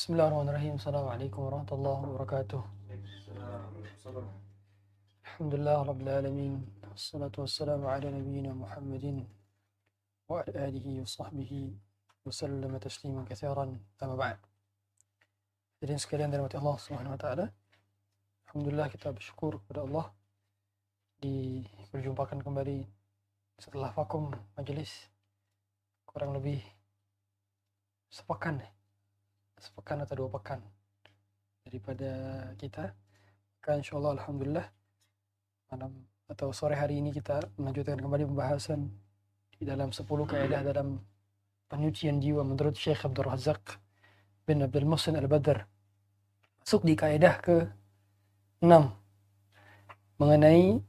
Bismillahirrahmanirrahim. 0.00 0.80
Assalamualaikum 0.80 1.40
warahmatullahi 1.44 2.02
wabarakatuh. 2.08 2.62
Alhamdulillah 5.28 5.84
rabbil 5.84 6.08
alamin. 6.08 6.52
Wassalatu 6.88 7.44
wassalamu 7.44 7.84
ala 7.86 8.08
nabiyyina 8.08 8.56
Muhammadin 8.56 9.28
wa 10.24 10.40
ala 10.40 10.66
alihi 10.66 11.00
wa 11.00 11.06
sahbihi 11.06 11.76
wa 12.24 12.32
sallama 12.32 12.80
tasliman 12.80 13.28
katsiran. 13.28 13.76
Amma 14.00 14.16
ba'd. 14.16 14.40
Jadi 15.84 16.00
sekalian 16.00 16.32
dirahmati 16.32 16.56
Allah 16.56 16.76
Subhanahu 16.80 17.14
wa 17.14 17.20
taala. 17.20 17.46
Alhamdulillah 18.48 18.88
kita 18.88 19.12
bersyukur 19.12 19.60
kepada 19.62 19.84
Allah 19.84 20.10
diperjumpakan 21.20 22.40
kembali 22.40 22.88
setelah 23.60 23.92
vakum 23.92 24.32
majelis 24.56 25.12
kurang 26.08 26.32
lebih 26.32 26.64
sepekan 28.10 28.58
ya. 28.58 28.70
sepekan 29.60 30.02
atau 30.02 30.26
dua 30.26 30.28
pekan 30.34 30.60
daripada 31.62 32.10
kita. 32.58 32.90
Maka 33.60 33.70
insya 33.78 34.00
Allah 34.00 34.18
Alhamdulillah 34.18 34.66
malam 35.70 35.92
atau 36.26 36.50
sore 36.50 36.74
hari 36.74 36.98
ini 36.98 37.14
kita 37.14 37.38
melanjutkan 37.54 38.00
kembali 38.00 38.24
pembahasan 38.26 38.90
di 39.54 39.68
dalam 39.68 39.92
10 39.92 40.06
kaidah 40.26 40.64
dalam 40.64 40.98
penyucian 41.68 42.18
jiwa 42.18 42.40
menurut 42.42 42.74
Syekh 42.74 43.04
Abdul 43.04 43.28
Razak 43.28 43.78
bin 44.48 44.64
Abdul 44.64 44.88
Muhsin 44.88 45.14
Al-Badr. 45.20 45.62
Masuk 46.64 46.82
di 46.88 46.96
kaidah 46.96 47.38
ke 47.44 47.68
6 48.64 48.70
mengenai 50.16 50.80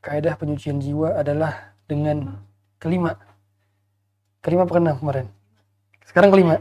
kaidah 0.00 0.34
penyucian 0.40 0.80
jiwa 0.80 1.20
adalah 1.20 1.76
dengan 1.84 2.40
kelima. 2.80 3.14
Kelima 4.40 4.64
keenam 4.64 4.96
kemarin 4.96 5.33
sekarang 6.08 6.30
kelima. 6.32 6.54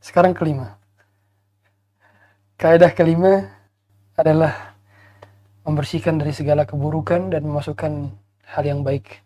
Sekarang. 0.00 0.32
Kelima. 0.32 0.66
Kaidah 2.56 2.92
kelima 2.92 3.52
adalah 4.16 4.76
membersihkan 5.64 6.16
dari 6.16 6.32
segala 6.32 6.64
keburukan 6.64 7.28
dan 7.32 7.44
memasukkan 7.44 8.08
hal 8.48 8.64
yang 8.64 8.80
baik. 8.80 9.20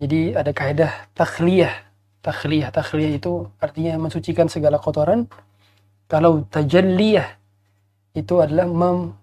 Jadi 0.00 0.32
ada 0.32 0.50
kaidah 0.52 0.92
takhliyah. 1.12 1.72
Takhliyah. 2.24 2.72
Takhliyah 2.72 3.12
itu 3.20 3.52
artinya 3.60 4.00
mensucikan 4.00 4.48
segala 4.48 4.80
kotoran. 4.80 5.28
Kalau 6.08 6.44
tajalliyah 6.48 7.36
itu 8.16 8.34
adalah 8.40 8.68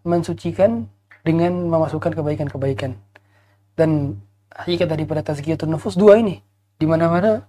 mensucikan 0.05 0.85
dengan 1.25 1.65
memasukkan 1.69 2.13
kebaikan-kebaikan. 2.13 2.97
Dan 3.73 4.21
hakikat 4.53 4.89
daripada 4.89 5.21
tazkiyatun 5.25 5.69
nufus 5.69 5.97
dua 5.97 6.21
ini. 6.21 6.41
Di 6.77 6.85
mana-mana 6.85 7.48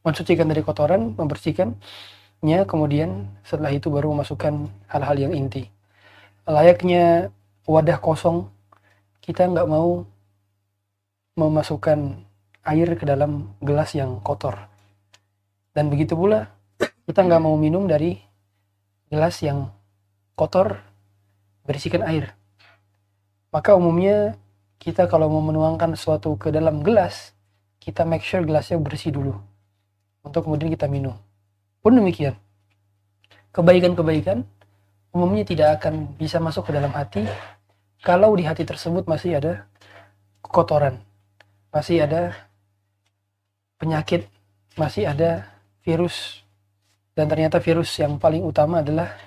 mensucikan 0.00 0.48
dari 0.48 0.64
kotoran 0.64 1.12
membersihkannya 1.16 2.58
kemudian 2.64 3.28
setelah 3.44 3.72
itu 3.72 3.92
baru 3.92 4.12
memasukkan 4.16 4.68
hal-hal 4.88 5.16
yang 5.16 5.32
inti. 5.36 5.68
Layaknya 6.48 7.28
wadah 7.68 8.00
kosong 8.00 8.48
kita 9.20 9.46
nggak 9.46 9.68
mau 9.68 10.08
memasukkan 11.36 12.24
air 12.64 12.88
ke 12.96 13.04
dalam 13.04 13.52
gelas 13.60 13.92
yang 13.92 14.20
kotor. 14.24 14.56
Dan 15.76 15.92
begitu 15.92 16.16
pula 16.16 16.50
kita 17.04 17.20
nggak 17.24 17.42
mau 17.44 17.54
minum 17.60 17.84
dari 17.84 18.16
gelas 19.12 19.38
yang 19.44 19.68
kotor 20.34 20.80
berisikan 21.68 22.02
air. 22.08 22.32
Maka 23.52 23.76
umumnya 23.76 24.38
kita 24.80 25.06
kalau 25.12 25.28
mau 25.28 25.44
menuangkan 25.44 25.92
sesuatu 25.92 26.40
ke 26.40 26.48
dalam 26.48 26.80
gelas 26.80 27.36
kita 27.84 28.08
make 28.08 28.24
sure 28.24 28.40
gelasnya 28.40 28.80
bersih 28.80 29.12
dulu 29.12 29.49
untuk 30.24 30.46
kemudian 30.46 30.70
kita 30.72 30.86
minum. 30.86 31.16
Pun 31.80 31.96
demikian. 31.96 32.36
Kebaikan-kebaikan 33.50 34.46
umumnya 35.10 35.42
tidak 35.42 35.82
akan 35.82 36.14
bisa 36.14 36.38
masuk 36.38 36.70
ke 36.70 36.72
dalam 36.76 36.94
hati 36.94 37.26
kalau 38.00 38.32
di 38.38 38.46
hati 38.46 38.62
tersebut 38.62 39.10
masih 39.10 39.42
ada 39.42 39.66
kotoran 40.40 41.02
masih 41.74 42.06
ada 42.06 42.30
penyakit 43.74 44.30
masih 44.78 45.10
ada 45.10 45.50
virus 45.82 46.46
dan 47.18 47.26
ternyata 47.26 47.58
virus 47.58 47.90
yang 47.98 48.22
paling 48.22 48.46
utama 48.46 48.86
adalah 48.86 49.18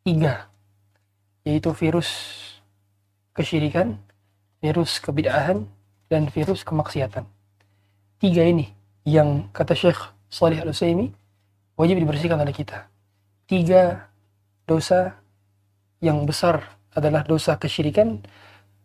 tiga 0.00 0.48
yaitu 1.44 1.68
virus 1.76 2.08
kesyirikan 3.36 4.00
virus 4.60 5.00
kebid'ahan 5.00 5.64
dan 6.12 6.28
virus 6.28 6.60
kemaksiatan. 6.62 7.24
Tiga 8.20 8.44
ini 8.44 8.68
yang 9.08 9.48
kata 9.56 9.72
Syekh 9.72 10.12
Salih 10.30 10.62
Al-Utsaimin 10.62 11.10
wajib 11.74 11.98
dibersihkan 11.98 12.38
oleh 12.38 12.54
kita. 12.54 12.86
Tiga 13.50 14.06
dosa 14.62 15.18
yang 15.98 16.22
besar 16.22 16.78
adalah 16.94 17.26
dosa 17.26 17.58
kesyirikan 17.58 18.22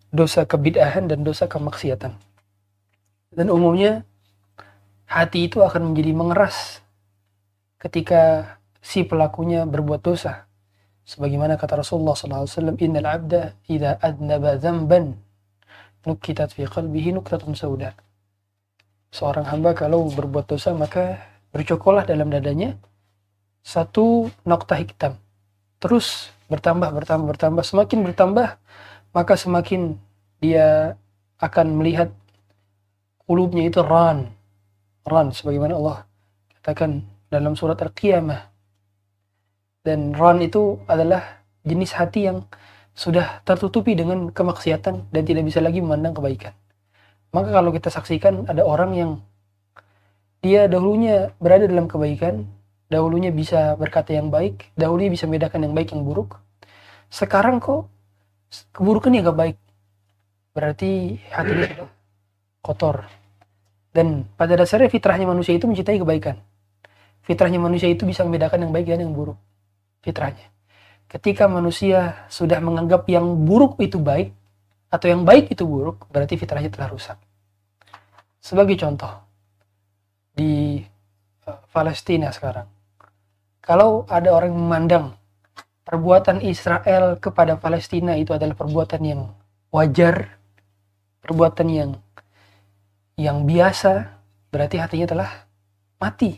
dosa 0.09 0.47
kebid'ahan 0.47 1.11
dan 1.11 1.21
dosa 1.21 1.45
kemaksiatan. 1.45 2.15
Dan 3.35 3.47
umumnya 3.51 4.07
hati 5.05 5.45
itu 5.51 5.61
akan 5.61 5.91
menjadi 5.91 6.11
mengeras 6.15 6.81
ketika 7.77 8.55
si 8.79 9.03
pelakunya 9.05 9.67
berbuat 9.67 10.01
dosa. 10.01 10.47
Sebagaimana 11.05 11.59
kata 11.61 11.85
Rasulullah 11.85 12.17
SAW 12.17 12.81
innal 12.81 13.05
abda 13.05 13.53
idza 13.69 14.01
adnaba 14.01 14.57
dzamban 14.57 15.13
nukitat 16.07 16.57
fi 16.57 16.65
qalbihi 16.65 17.13
nuktatun 17.13 17.53
sauda. 17.53 17.93
Seorang 19.13 19.45
hamba 19.45 19.77
kalau 19.77 20.09
berbuat 20.09 20.49
dosa 20.49 20.73
maka 20.73 21.34
bercokolah 21.55 22.03
dalam 22.03 22.27
dadanya 22.27 22.75
satu 23.63 24.27
nokta 24.43 24.75
hitam. 24.75 25.15
Terus 25.79 26.35
bertambah 26.51 26.91
bertambah 26.91 27.31
bertambah. 27.31 27.63
Semakin 27.63 28.03
bertambah 28.03 28.59
maka 29.15 29.33
semakin 29.39 29.95
dia 30.43 30.99
akan 31.39 31.79
melihat 31.79 32.11
kulubnya 33.23 33.71
itu 33.71 33.79
ran. 33.79 34.35
Ran 35.07 35.31
sebagaimana 35.31 35.79
Allah 35.79 35.97
katakan 36.59 37.07
dalam 37.31 37.55
surat 37.55 37.79
Al-Qiyamah. 37.79 38.51
Dan 39.85 40.11
ran 40.11 40.43
itu 40.43 40.75
adalah 40.91 41.45
jenis 41.63 41.95
hati 41.95 42.27
yang 42.27 42.43
sudah 42.95 43.39
tertutupi 43.47 43.95
dengan 43.95 44.31
kemaksiatan 44.31 45.13
dan 45.13 45.23
tidak 45.23 45.47
bisa 45.47 45.63
lagi 45.63 45.79
memandang 45.79 46.15
kebaikan. 46.15 46.51
Maka 47.35 47.51
kalau 47.51 47.69
kita 47.75 47.91
saksikan 47.91 48.47
ada 48.47 48.63
orang 48.63 48.91
yang 48.95 49.11
dia 50.45 50.69
dahulunya 50.69 51.33
berada 51.41 51.65
dalam 51.65 51.89
kebaikan 51.89 52.45
dahulunya 52.85 53.33
bisa 53.33 53.73
berkata 53.81 54.13
yang 54.13 54.29
baik 54.29 54.69
dahulunya 54.77 55.09
bisa 55.09 55.25
membedakan 55.25 55.65
yang 55.65 55.73
baik 55.73 55.89
yang 55.89 56.05
buruk. 56.05 56.37
Sekarang 57.09 57.57
kok 57.57 57.89
keburukan 58.69 59.09
yang 59.09 59.25
gak 59.25 59.39
baik. 59.41 59.57
Berarti 60.53 61.17
hatinya 61.33 61.65
sudah 61.65 61.89
kotor. 62.61 62.95
Dan 63.89 64.29
pada 64.37 64.53
dasarnya 64.53 64.91
fitrahnya 64.91 65.25
manusia 65.25 65.57
itu 65.57 65.65
mencintai 65.65 65.97
kebaikan. 65.97 66.37
Fitrahnya 67.25 67.57
manusia 67.57 67.89
itu 67.89 68.05
bisa 68.05 68.21
membedakan 68.21 68.69
yang 68.69 68.71
baik 68.71 68.85
dan 68.85 69.01
yang 69.01 69.17
buruk. 69.17 69.39
Fitrahnya. 70.05 70.45
Ketika 71.09 71.49
manusia 71.49 72.27
sudah 72.29 72.61
menganggap 72.61 73.09
yang 73.09 73.25
buruk 73.49 73.81
itu 73.81 73.97
baik 73.97 74.29
atau 74.93 75.07
yang 75.09 75.25
baik 75.25 75.49
itu 75.49 75.65
buruk 75.65 76.05
berarti 76.13 76.37
fitrahnya 76.37 76.69
telah 76.69 76.93
rusak. 76.93 77.17
Sebagai 78.37 78.77
contoh 78.77 79.24
di 80.35 80.83
uh, 81.47 81.59
Palestina 81.71 82.29
sekarang 82.29 82.67
kalau 83.65 84.05
ada 84.05 84.29
orang 84.29 84.53
yang 84.53 84.61
memandang 84.61 85.05
perbuatan 85.85 86.41
Israel 86.45 87.17
kepada 87.17 87.57
Palestina 87.57 88.13
itu 88.13 88.33
adalah 88.33 88.53
perbuatan 88.53 89.01
yang 89.01 89.21
wajar, 89.73 90.37
perbuatan 91.25 91.67
yang 91.73 91.91
yang 93.15 93.47
biasa, 93.47 94.11
berarti 94.53 94.77
hatinya 94.77 95.07
telah 95.07 95.31
mati. 95.97 96.37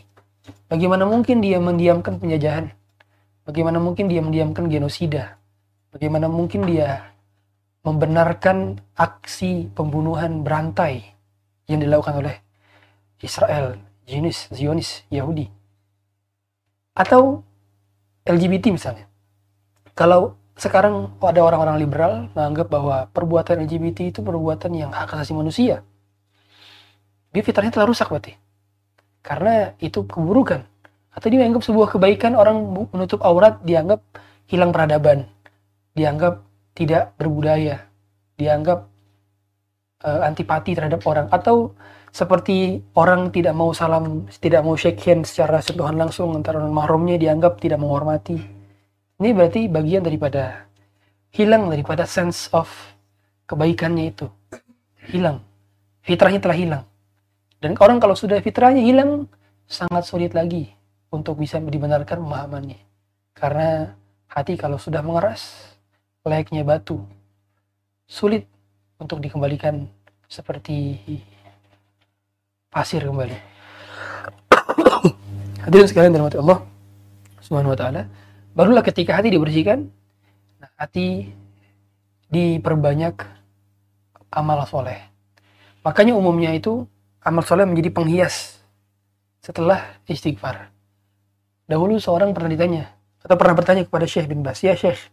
Bagaimana 0.70 1.04
mungkin 1.04 1.44
dia 1.44 1.58
mendiamkan 1.58 2.16
penjajahan? 2.16 2.72
Bagaimana 3.44 3.76
mungkin 3.76 4.08
dia 4.08 4.24
mendiamkan 4.24 4.68
genosida? 4.68 5.36
Bagaimana 5.92 6.32
mungkin 6.32 6.64
dia 6.64 7.12
membenarkan 7.84 8.80
aksi 8.96 9.72
pembunuhan 9.72 10.44
berantai 10.44 11.16
yang 11.68 11.80
dilakukan 11.80 12.20
oleh 12.20 12.36
Israel, 13.24 13.76
Zionis, 14.08 14.48
Zionis, 14.48 15.04
Yahudi? 15.12 15.52
Atau 16.96 17.44
LGBT 18.24 18.72
misalnya. 18.72 19.04
Kalau 19.92 20.40
sekarang 20.56 21.12
ada 21.20 21.44
orang-orang 21.44 21.76
liberal 21.76 22.12
menganggap 22.32 22.72
bahwa 22.72 22.96
perbuatan 23.12 23.68
LGBT 23.68 24.10
itu 24.10 24.20
perbuatan 24.24 24.72
yang 24.72 24.90
hak 24.90 25.12
asasi 25.12 25.36
manusia. 25.36 25.84
Dia 27.30 27.42
fitrahnya 27.44 27.70
telah 27.70 27.86
rusak 27.86 28.08
berarti. 28.08 28.34
Karena 29.20 29.76
itu 29.78 30.02
keburukan. 30.08 30.64
Atau 31.12 31.28
dia 31.28 31.44
menganggap 31.44 31.68
sebuah 31.68 31.88
kebaikan 31.92 32.32
orang 32.32 32.64
menutup 32.90 33.20
aurat 33.20 33.60
dianggap 33.60 34.00
hilang 34.48 34.72
peradaban. 34.72 35.28
Dianggap 35.92 36.40
tidak 36.72 37.12
berbudaya. 37.20 37.84
Dianggap 38.40 38.88
uh, 40.04 40.20
antipati 40.26 40.74
terhadap 40.74 41.02
orang 41.06 41.26
atau 41.30 41.74
seperti 42.08 42.80
orang 42.96 43.28
tidak 43.30 43.52
mau 43.52 43.70
salam, 43.76 44.26
tidak 44.40 44.64
mau 44.64 44.74
shake 44.74 44.98
hand 45.04 45.28
secara 45.28 45.60
sentuhan 45.60 45.94
langsung 45.94 46.32
antara 46.34 46.58
non 46.58 46.72
mahramnya 46.72 47.20
dianggap 47.20 47.60
tidak 47.60 47.78
menghormati. 47.78 48.38
Ini 49.18 49.30
berarti 49.34 49.66
bagian 49.68 50.02
daripada 50.06 50.66
hilang 51.34 51.68
daripada 51.68 52.08
sense 52.08 52.48
of 52.54 52.68
kebaikannya 53.44 54.04
itu. 54.14 54.26
Hilang. 55.08 55.44
Fitrahnya 56.04 56.40
telah 56.40 56.56
hilang. 56.56 56.84
Dan 57.58 57.74
orang 57.76 57.98
kalau 57.98 58.14
sudah 58.14 58.38
fitrahnya 58.40 58.80
hilang, 58.80 59.26
sangat 59.68 60.08
sulit 60.08 60.32
lagi 60.32 60.72
untuk 61.12 61.36
bisa 61.36 61.60
dibenarkan 61.60 62.22
pemahamannya. 62.24 62.80
Karena 63.36 63.92
hati 64.30 64.54
kalau 64.56 64.80
sudah 64.80 65.04
mengeras, 65.04 65.74
layaknya 66.24 66.64
batu, 66.64 67.02
sulit 68.08 68.48
untuk 68.98 69.22
dikembalikan 69.22 69.86
seperti 70.26 70.98
pasir 72.68 73.06
kembali. 73.06 73.36
Hadirin 75.64 75.88
sekalian 75.88 76.12
dalam 76.14 76.28
Allah 76.28 76.60
Subhanahu 77.40 77.72
wa 77.72 77.78
taala, 77.78 78.02
barulah 78.52 78.82
ketika 78.84 79.16
hati 79.16 79.32
dibersihkan, 79.32 79.88
nah, 80.60 80.70
hati 80.76 81.30
diperbanyak 82.28 83.16
amal 84.34 84.66
soleh. 84.68 85.00
Makanya 85.86 86.12
umumnya 86.12 86.52
itu 86.52 86.84
amal 87.24 87.46
soleh 87.46 87.64
menjadi 87.64 87.88
penghias 87.94 88.60
setelah 89.40 89.96
istighfar. 90.04 90.68
Dahulu 91.64 91.96
seorang 91.96 92.36
pernah 92.36 92.52
ditanya 92.52 92.92
atau 93.24 93.36
pernah 93.40 93.56
bertanya 93.56 93.88
kepada 93.88 94.04
Syekh 94.04 94.28
bin 94.28 94.44
Bas, 94.44 94.60
ya 94.60 94.76
Syekh, 94.76 95.08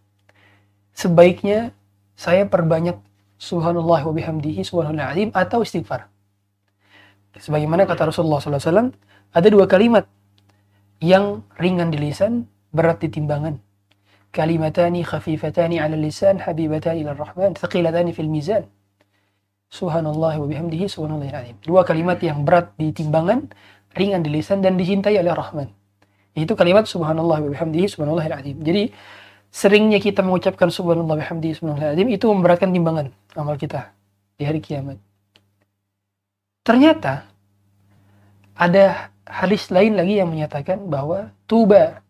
sebaiknya 0.91 1.71
saya 2.15 2.47
perbanyak 2.47 2.99
subhanallah 3.39 4.01
wa 4.05 4.13
bihamdihi 4.13 4.61
subhanallah 4.63 5.15
azim 5.15 5.29
atau 5.35 5.61
istighfar. 5.61 6.07
Sebagaimana 7.35 7.83
kata 7.83 8.07
Rasulullah 8.07 8.39
SAW, 8.39 8.95
ada 9.35 9.47
dua 9.51 9.67
kalimat 9.67 10.07
yang 11.03 11.43
ringan 11.59 11.91
di 11.91 11.99
lisan, 11.99 12.47
berat 12.71 13.03
di 13.03 13.11
timbangan. 13.11 13.59
Kalimatani 14.31 15.03
khafifatani 15.03 15.79
ala 15.79 15.99
lisan, 15.99 16.39
habibatani 16.39 17.03
ila 17.03 17.15
rahman, 17.15 17.55
thaqilatani 17.55 18.15
fil 18.15 18.31
mizan. 18.31 18.67
Subhanallah 19.67 20.39
wa 20.39 20.47
bihamdihi 20.47 20.87
subhanallah 20.87 21.27
azim. 21.35 21.59
Dua 21.59 21.83
kalimat 21.83 22.15
yang 22.23 22.47
berat 22.47 22.71
di 22.79 22.95
timbangan, 22.95 23.51
ringan 23.95 24.21
di 24.21 24.29
lisan 24.31 24.59
dan 24.63 24.75
dicintai 24.75 25.15
oleh 25.19 25.31
Rahman. 25.31 25.67
Itu 26.35 26.53
kalimat 26.53 26.83
subhanallah 26.83 27.47
wa 27.47 27.49
bihamdihi 27.49 27.87
subhanallah 27.87 28.27
azim. 28.27 28.59
Jadi 28.59 28.91
seringnya 29.55 30.03
kita 30.03 30.19
mengucapkan 30.19 30.67
subhanallah 30.67 31.15
wa 31.15 31.21
bihamdihi 31.23 31.55
subhanallah 31.55 31.95
itu 31.95 32.27
memberatkan 32.27 32.75
timbangan 32.75 33.15
amal 33.39 33.55
kita 33.55 33.95
di 34.35 34.43
hari 34.43 34.59
kiamat. 34.59 34.99
Ternyata 36.67 37.23
ada 38.51 39.15
hadis 39.23 39.71
lain 39.71 39.95
lagi 39.95 40.19
yang 40.19 40.27
menyatakan 40.27 40.91
bahwa 40.91 41.31
tuba 41.47 42.03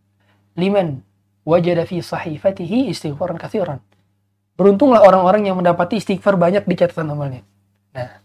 liman 0.58 1.06
wajada 1.46 1.86
fi 1.86 2.02
sahifatihi 2.02 2.90
istighfaran 2.90 3.38
kathiran. 3.38 3.78
Beruntunglah 4.58 5.06
orang-orang 5.06 5.46
yang 5.46 5.62
mendapati 5.62 6.02
istighfar 6.02 6.42
banyak 6.42 6.66
di 6.66 6.74
catatan 6.74 7.14
amalnya. 7.14 7.46
Nah, 7.94 8.24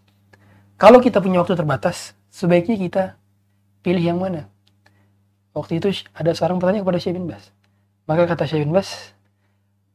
kalau 0.81 1.03
kita 1.03 1.21
punya 1.21 1.45
waktu 1.45 1.59
terbatas, 1.59 2.17
sebaiknya 2.33 2.79
kita 2.79 3.03
pilih 3.85 4.01
yang 4.01 4.17
mana? 4.17 4.49
Waktu 5.53 5.83
itu 5.83 5.93
ada 6.15 6.31
seorang 6.33 6.57
bertanya 6.63 6.81
kepada 6.87 7.03
Syekh 7.03 7.19
bin 7.19 7.27
Bas. 7.29 7.51
Maka 8.05 8.29
kata 8.29 8.49
Syekh 8.49 8.65
bin 8.67 8.75
Bas, 8.75 9.13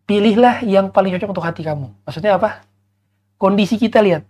pilihlah 0.05 0.61
yang 0.65 0.93
paling 0.93 1.13
cocok 1.17 1.31
untuk 1.31 1.45
hati 1.45 1.61
kamu. 1.65 1.91
Maksudnya 2.05 2.37
apa? 2.37 2.65
Kondisi 3.41 3.75
kita 3.75 3.99
lihat. 4.01 4.23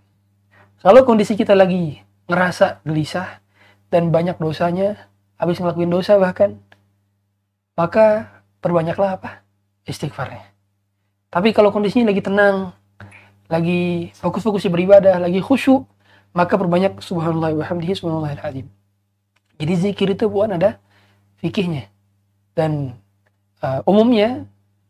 Kalau 0.82 1.02
kondisi 1.08 1.34
kita 1.34 1.54
lagi 1.54 2.02
ngerasa 2.30 2.82
gelisah 2.86 3.42
dan 3.90 4.10
banyak 4.10 4.38
dosanya, 4.38 5.10
habis 5.38 5.60
ngelakuin 5.62 5.92
dosa 5.92 6.18
bahkan, 6.18 6.58
maka 7.78 8.32
perbanyaklah 8.64 9.20
apa? 9.20 9.46
Istighfarnya. 9.86 10.42
Tapi 11.30 11.52
kalau 11.52 11.70
kondisinya 11.70 12.10
lagi 12.10 12.24
tenang, 12.24 12.72
lagi 13.52 14.10
fokus-fokus 14.18 14.66
beribadah, 14.72 15.22
lagi 15.22 15.44
khusyuk, 15.44 15.86
maka 16.34 16.58
perbanyak 16.58 17.00
subhanallah 17.04 17.54
wa 17.56 17.66
hamdihi 17.68 17.94
subhanallah 17.94 18.40
azim. 18.42 18.68
Jadi 19.56 19.74
zikir 19.76 20.08
itu 20.12 20.28
bukan 20.28 20.60
ada 20.60 20.82
fikihnya. 21.40 21.88
Dan 22.56 22.96
uh, 23.62 23.80
umumnya 23.88 24.44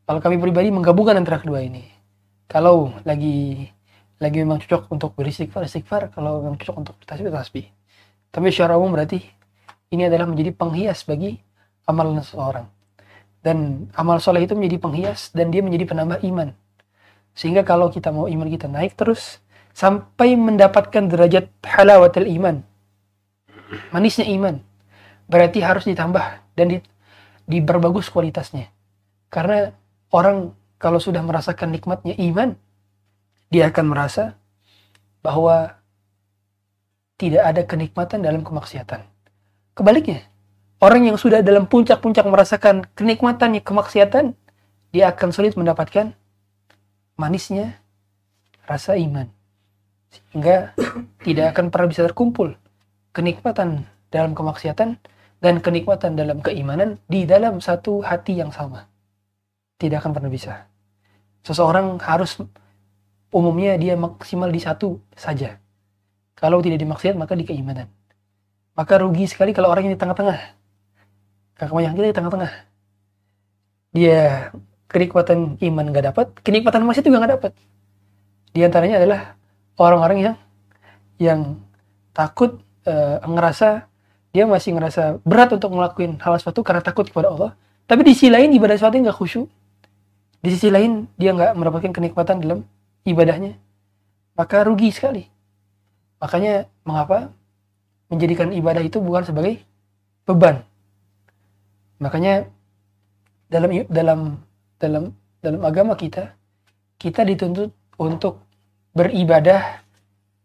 kalau 0.06 0.22
kami 0.22 0.38
pribadi 0.38 0.70
menggabungkan 0.70 1.18
antara 1.18 1.42
kedua 1.42 1.62
ini. 1.66 1.86
Kalau 2.46 2.94
lagi 3.04 3.68
lagi 4.22 4.38
memang 4.42 4.62
cocok 4.64 4.88
untuk 4.94 5.12
beristighfar 5.18 5.66
istighfar 5.66 6.14
kalau 6.14 6.46
memang 6.46 6.58
cocok 6.62 6.76
untuk 6.78 6.96
tasbih 7.04 7.34
tasbih. 7.34 7.68
Tapi 8.32 8.48
secara 8.54 8.78
umum 8.80 8.96
berarti 8.96 9.20
ini 9.92 10.08
adalah 10.08 10.30
menjadi 10.30 10.56
penghias 10.56 11.04
bagi 11.04 11.36
amalan 11.90 12.22
seseorang 12.22 12.66
dan 13.46 13.90
amal 13.94 14.18
soleh 14.18 14.46
itu 14.46 14.58
menjadi 14.58 14.82
penghias 14.82 15.30
dan 15.36 15.52
dia 15.54 15.62
menjadi 15.62 15.90
penambah 15.90 16.22
iman. 16.26 16.54
Sehingga 17.36 17.68
kalau 17.68 17.92
kita 17.92 18.16
mau 18.16 18.32
iman 18.32 18.48
kita 18.48 18.72
naik 18.72 18.96
terus 18.96 19.44
sampai 19.76 20.40
mendapatkan 20.40 21.04
derajat 21.12 21.52
halawatul 21.68 22.32
iman 22.40 22.64
manisnya 23.90 24.26
iman 24.40 24.62
berarti 25.28 25.60
harus 25.60 25.84
ditambah 25.90 26.26
dan 26.56 26.66
di, 26.72 26.78
diperbagus 27.46 28.10
kualitasnya 28.10 28.74
karena 29.30 29.74
orang 30.10 30.54
kalau 30.82 30.98
sudah 31.02 31.22
merasakan 31.22 31.74
nikmatnya 31.74 32.18
iman 32.34 32.58
dia 33.50 33.70
akan 33.70 33.86
merasa 33.94 34.36
bahwa 35.22 35.78
tidak 37.16 37.44
ada 37.48 37.62
kenikmatan 37.64 38.20
dalam 38.20 38.44
kemaksiatan. 38.44 39.08
Kebaliknya, 39.76 40.28
orang 40.84 41.08
yang 41.08 41.18
sudah 41.18 41.40
dalam 41.40 41.68
puncak-puncak 41.68 42.28
merasakan 42.28 42.84
kenikmatannya 42.96 43.64
kemaksiatan, 43.64 44.36
dia 44.92 45.12
akan 45.12 45.30
sulit 45.32 45.56
mendapatkan 45.56 46.12
manisnya 47.16 47.80
rasa 48.68 49.00
iman. 49.00 49.32
Sehingga 50.12 50.76
tidak 51.26 51.56
akan 51.56 51.72
pernah 51.72 51.88
bisa 51.92 52.04
terkumpul 52.04 52.56
kenikmatan 53.16 53.88
dalam 54.12 54.36
kemaksiatan 54.36 55.00
dan 55.40 55.60
kenikmatan 55.60 56.16
dalam 56.16 56.40
keimanan 56.40 57.00
di 57.06 57.28
dalam 57.28 57.60
satu 57.60 58.02
hati 58.02 58.40
yang 58.40 58.50
sama. 58.50 58.88
Tidak 59.76 60.00
akan 60.00 60.12
pernah 60.16 60.32
bisa. 60.32 60.68
Seseorang 61.44 62.00
harus 62.02 62.40
umumnya 63.30 63.76
dia 63.76 64.00
maksimal 64.00 64.50
di 64.50 64.62
satu 64.64 64.98
saja. 65.14 65.60
Kalau 66.36 66.64
tidak 66.64 66.80
dimaksiat 66.82 67.16
maka 67.20 67.36
di 67.36 67.44
keimanan. 67.44 67.92
Maka 68.76 69.00
rugi 69.00 69.28
sekali 69.28 69.56
kalau 69.56 69.72
orang 69.72 69.88
yang 69.88 69.96
di 69.96 70.02
tengah-tengah. 70.02 70.40
Kebanyakan 71.56 71.96
kita 71.96 72.08
di 72.12 72.18
tengah-tengah. 72.18 72.52
Dia 73.96 74.52
kenikmatan 74.92 75.56
iman 75.60 75.86
nggak 75.92 76.06
dapat, 76.12 76.28
kenikmatan 76.44 76.84
maksiat 76.84 77.06
juga 77.08 77.24
nggak 77.24 77.34
dapat. 77.40 77.52
Di 78.52 78.64
antaranya 78.64 79.00
adalah 79.00 79.22
orang-orang 79.80 80.18
yang 80.20 80.36
yang 81.20 81.40
takut 82.12 82.60
e, 82.84 82.94
ngerasa 83.24 83.88
dia 84.36 84.44
masih 84.44 84.76
ngerasa 84.76 85.24
berat 85.24 85.56
untuk 85.56 85.72
ngelakuin 85.72 86.20
hal 86.20 86.36
sesuatu 86.36 86.60
karena 86.60 86.84
takut 86.84 87.08
kepada 87.08 87.32
Allah. 87.32 87.52
Tapi 87.88 88.04
di 88.04 88.12
sisi 88.12 88.28
lain 88.28 88.52
ibadah 88.52 88.76
sesuatu 88.76 89.00
nggak 89.00 89.16
khusyuk. 89.16 89.48
Di 90.44 90.52
sisi 90.52 90.68
lain 90.68 91.08
dia 91.16 91.32
nggak 91.32 91.56
mendapatkan 91.56 91.96
kenikmatan 91.96 92.44
dalam 92.44 92.60
ibadahnya, 93.08 93.56
maka 94.36 94.68
rugi 94.68 94.92
sekali. 94.92 95.24
Makanya 96.20 96.68
mengapa 96.84 97.32
menjadikan 98.12 98.52
ibadah 98.52 98.84
itu 98.84 99.00
bukan 99.00 99.24
sebagai 99.24 99.64
beban. 100.28 100.68
Makanya 102.04 102.52
dalam 103.48 103.72
dalam 103.88 104.20
dalam 104.76 105.04
dalam 105.40 105.62
agama 105.64 105.96
kita 105.96 106.36
kita 107.00 107.24
dituntut 107.24 107.72
untuk 107.96 108.44
beribadah 108.92 109.80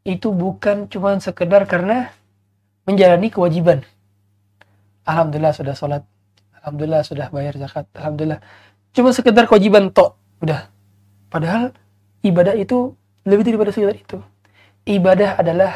itu 0.07 0.31
bukan 0.31 0.87
cuma 0.87 1.19
sekedar 1.19 1.67
karena 1.67 2.15
menjalani 2.91 3.31
kewajiban. 3.31 3.87
Alhamdulillah 5.07 5.55
sudah 5.55 5.75
sholat, 5.79 6.03
alhamdulillah 6.61 7.03
sudah 7.07 7.27
bayar 7.31 7.55
zakat, 7.57 7.87
alhamdulillah. 7.95 8.43
Cuma 8.91 9.15
sekedar 9.15 9.47
kewajiban 9.47 9.95
tok, 9.95 10.19
udah. 10.43 10.67
Padahal 11.31 11.71
ibadah 12.27 12.59
itu 12.59 12.99
lebih 13.23 13.47
daripada 13.47 13.71
sekedar 13.71 13.95
itu. 13.95 14.19
Ibadah 14.85 15.39
adalah 15.39 15.73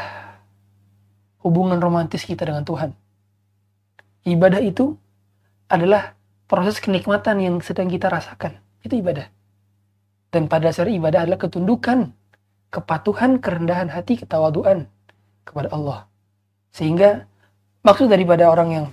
hubungan 1.44 1.78
romantis 1.78 2.26
kita 2.26 2.48
dengan 2.48 2.66
Tuhan. 2.66 2.90
Ibadah 4.24 4.60
itu 4.64 4.96
adalah 5.68 6.16
proses 6.48 6.80
kenikmatan 6.80 7.40
yang 7.40 7.54
sedang 7.60 7.86
kita 7.92 8.08
rasakan. 8.08 8.58
Itu 8.80 8.96
ibadah. 8.96 9.28
Dan 10.32 10.50
pada 10.50 10.72
dasar 10.72 10.90
ibadah 10.90 11.28
adalah 11.28 11.38
ketundukan, 11.38 12.10
kepatuhan, 12.72 13.38
kerendahan 13.38 13.92
hati, 13.92 14.18
ketawaduan 14.18 14.90
kepada 15.46 15.70
Allah. 15.70 16.10
Sehingga 16.74 17.30
maksud 17.86 18.10
daripada 18.10 18.50
orang 18.50 18.68
yang 18.74 18.86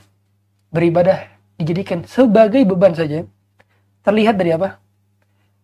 beribadah 0.69 1.25
dijadikan 1.57 2.05
sebagai 2.05 2.61
beban 2.61 2.93
saja, 2.93 3.25
terlihat 4.05 4.37
dari 4.37 4.53
apa? 4.53 4.77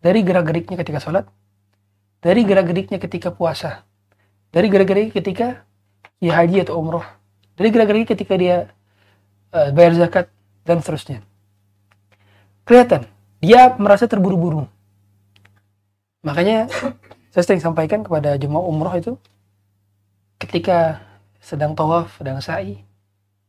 Dari 0.01 0.25
gerak-geriknya 0.25 0.81
ketika 0.81 0.97
sholat, 0.97 1.29
dari 2.25 2.41
gerak-geriknya 2.41 2.97
ketika 2.97 3.29
puasa, 3.29 3.85
dari 4.51 4.67
gara-gara 4.71 5.03
ketika 5.11 5.67
dia 6.17 6.33
haji 6.33 6.65
atau 6.65 6.79
umroh 6.79 7.05
dari 7.57 7.69
gara-gara 7.69 8.01
ketika 8.01 8.33
dia 8.33 8.71
uh, 9.53 9.69
bayar 9.69 9.93
zakat 9.93 10.25
dan 10.65 10.81
seterusnya 10.81 11.21
kelihatan 12.65 13.05
dia 13.43 13.75
merasa 13.77 14.09
terburu-buru 14.09 14.65
makanya 16.25 16.65
saya 17.31 17.43
sering 17.45 17.61
sampaikan 17.61 18.01
kepada 18.01 18.33
jemaah 18.39 18.65
umroh 18.65 18.93
itu 18.97 19.13
ketika 20.41 21.01
sedang 21.41 21.77
tawaf 21.77 22.17
sedang 22.19 22.41
sa'i 22.41 22.81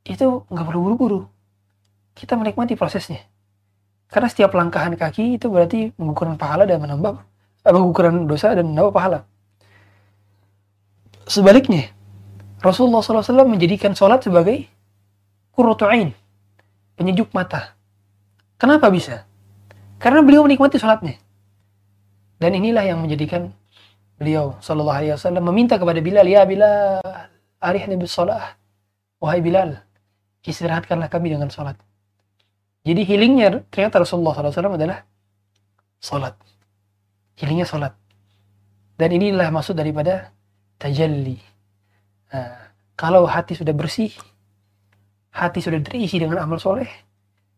itu 0.04 0.26
nggak 0.48 0.66
perlu 0.68 0.80
buru-buru 0.84 1.20
kita 2.16 2.34
menikmati 2.36 2.78
prosesnya 2.78 3.24
karena 4.08 4.28
setiap 4.30 4.56
langkahan 4.56 4.96
kaki 4.96 5.36
itu 5.36 5.52
berarti 5.52 5.92
mengukuran 6.00 6.40
pahala 6.40 6.64
dan 6.64 6.80
menambah 6.80 7.20
eh, 7.66 7.72
mengukuran 7.72 8.24
dosa 8.24 8.56
dan 8.56 8.68
menambah 8.70 8.92
pahala 8.92 9.18
sebaliknya 11.28 11.92
Rasulullah 12.58 12.98
SAW 13.06 13.46
menjadikan 13.46 13.94
sholat 13.94 14.26
sebagai 14.26 14.66
kurutu'ain, 15.54 16.10
penyejuk 16.98 17.30
mata. 17.30 17.78
Kenapa 18.58 18.90
bisa? 18.90 19.26
Karena 20.02 20.26
beliau 20.26 20.42
menikmati 20.42 20.74
sholatnya. 20.78 21.22
Dan 22.38 22.54
inilah 22.58 22.82
yang 22.86 23.02
menjadikan 23.02 23.54
beliau 24.18 24.58
Sallallahu 24.58 24.98
Alaihi 24.98 25.14
Wasallam 25.14 25.46
meminta 25.46 25.78
kepada 25.78 26.02
Bilal, 26.02 26.26
ya 26.26 26.42
Bilal, 26.46 27.02
arihni 27.62 27.98
bis 27.98 28.14
sholat. 28.14 28.56
Wahai 29.18 29.42
Bilal, 29.42 29.82
istirahatkanlah 30.46 31.10
kami 31.10 31.34
dengan 31.34 31.50
sholat. 31.50 31.74
Jadi 32.86 33.02
healingnya 33.02 33.66
ternyata 33.68 34.00
Rasulullah 34.00 34.32
SAW 34.32 34.78
adalah 34.78 35.02
sholat. 35.98 36.34
Healingnya 37.36 37.66
sholat. 37.66 37.92
Dan 38.98 39.10
inilah 39.14 39.50
maksud 39.50 39.78
daripada 39.78 40.30
tajalli 40.78 41.38
Nah, 42.28 42.60
kalau 42.92 43.24
hati 43.24 43.56
sudah 43.56 43.72
bersih, 43.72 44.12
hati 45.32 45.64
sudah 45.64 45.80
terisi 45.80 46.20
dengan 46.20 46.44
amal 46.44 46.60
soleh, 46.60 46.88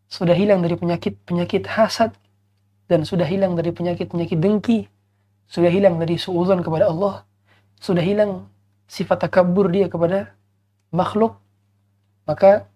sudah 0.06 0.34
hilang 0.34 0.62
dari 0.62 0.78
penyakit-penyakit 0.78 1.66
hasad, 1.66 2.14
dan 2.86 3.02
sudah 3.02 3.26
hilang 3.26 3.58
dari 3.58 3.74
penyakit-penyakit 3.74 4.38
dengki, 4.38 4.86
sudah 5.50 5.70
hilang 5.70 5.98
dari 5.98 6.14
suuzon 6.18 6.62
kepada 6.62 6.86
Allah, 6.86 7.26
sudah 7.82 8.02
hilang 8.02 8.46
sifat 8.90 9.30
takabur 9.30 9.70
dia 9.70 9.86
kepada 9.86 10.34
makhluk, 10.90 11.38
maka 12.26 12.66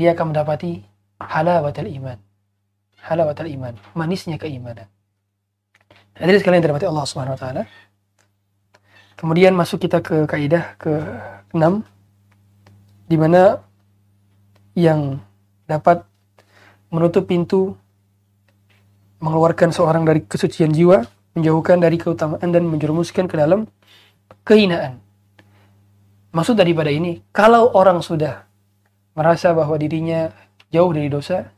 dia 0.00 0.16
akan 0.16 0.32
mendapati 0.32 0.80
halawatul 1.20 1.92
iman. 1.92 2.16
Halawatul 3.04 3.52
iman, 3.52 3.76
manisnya 3.92 4.40
keimanan. 4.40 4.88
Hadirin 6.16 6.40
sekalian 6.40 6.64
dirahmati 6.64 6.88
Allah 6.88 7.04
Subhanahu 7.04 7.36
wa 7.36 7.40
taala. 7.40 7.62
Kemudian 9.20 9.52
masuk 9.52 9.84
kita 9.84 10.00
ke 10.00 10.24
kaidah 10.24 10.74
ke-6 10.80 11.84
di 13.06 13.16
mana 13.20 13.60
yang 14.72 15.20
dapat 15.68 16.02
menutup 16.88 17.28
pintu 17.28 17.76
mengeluarkan 19.22 19.70
seorang 19.70 20.02
dari 20.02 20.24
kesucian 20.26 20.74
jiwa, 20.74 21.06
menjauhkan 21.36 21.78
dari 21.78 22.00
keutamaan 22.00 22.50
dan 22.50 22.66
menjerumuskan 22.66 23.30
ke 23.30 23.36
dalam 23.38 23.68
kehinaan. 24.44 24.98
Maksud 26.32 26.56
daripada 26.56 26.88
ini, 26.88 27.20
kalau 27.32 27.72
orang 27.76 28.00
sudah 28.00 28.48
merasa 29.12 29.52
bahwa 29.52 29.76
dirinya 29.76 30.32
jauh 30.72 30.88
dari 30.92 31.12
dosa 31.12 31.52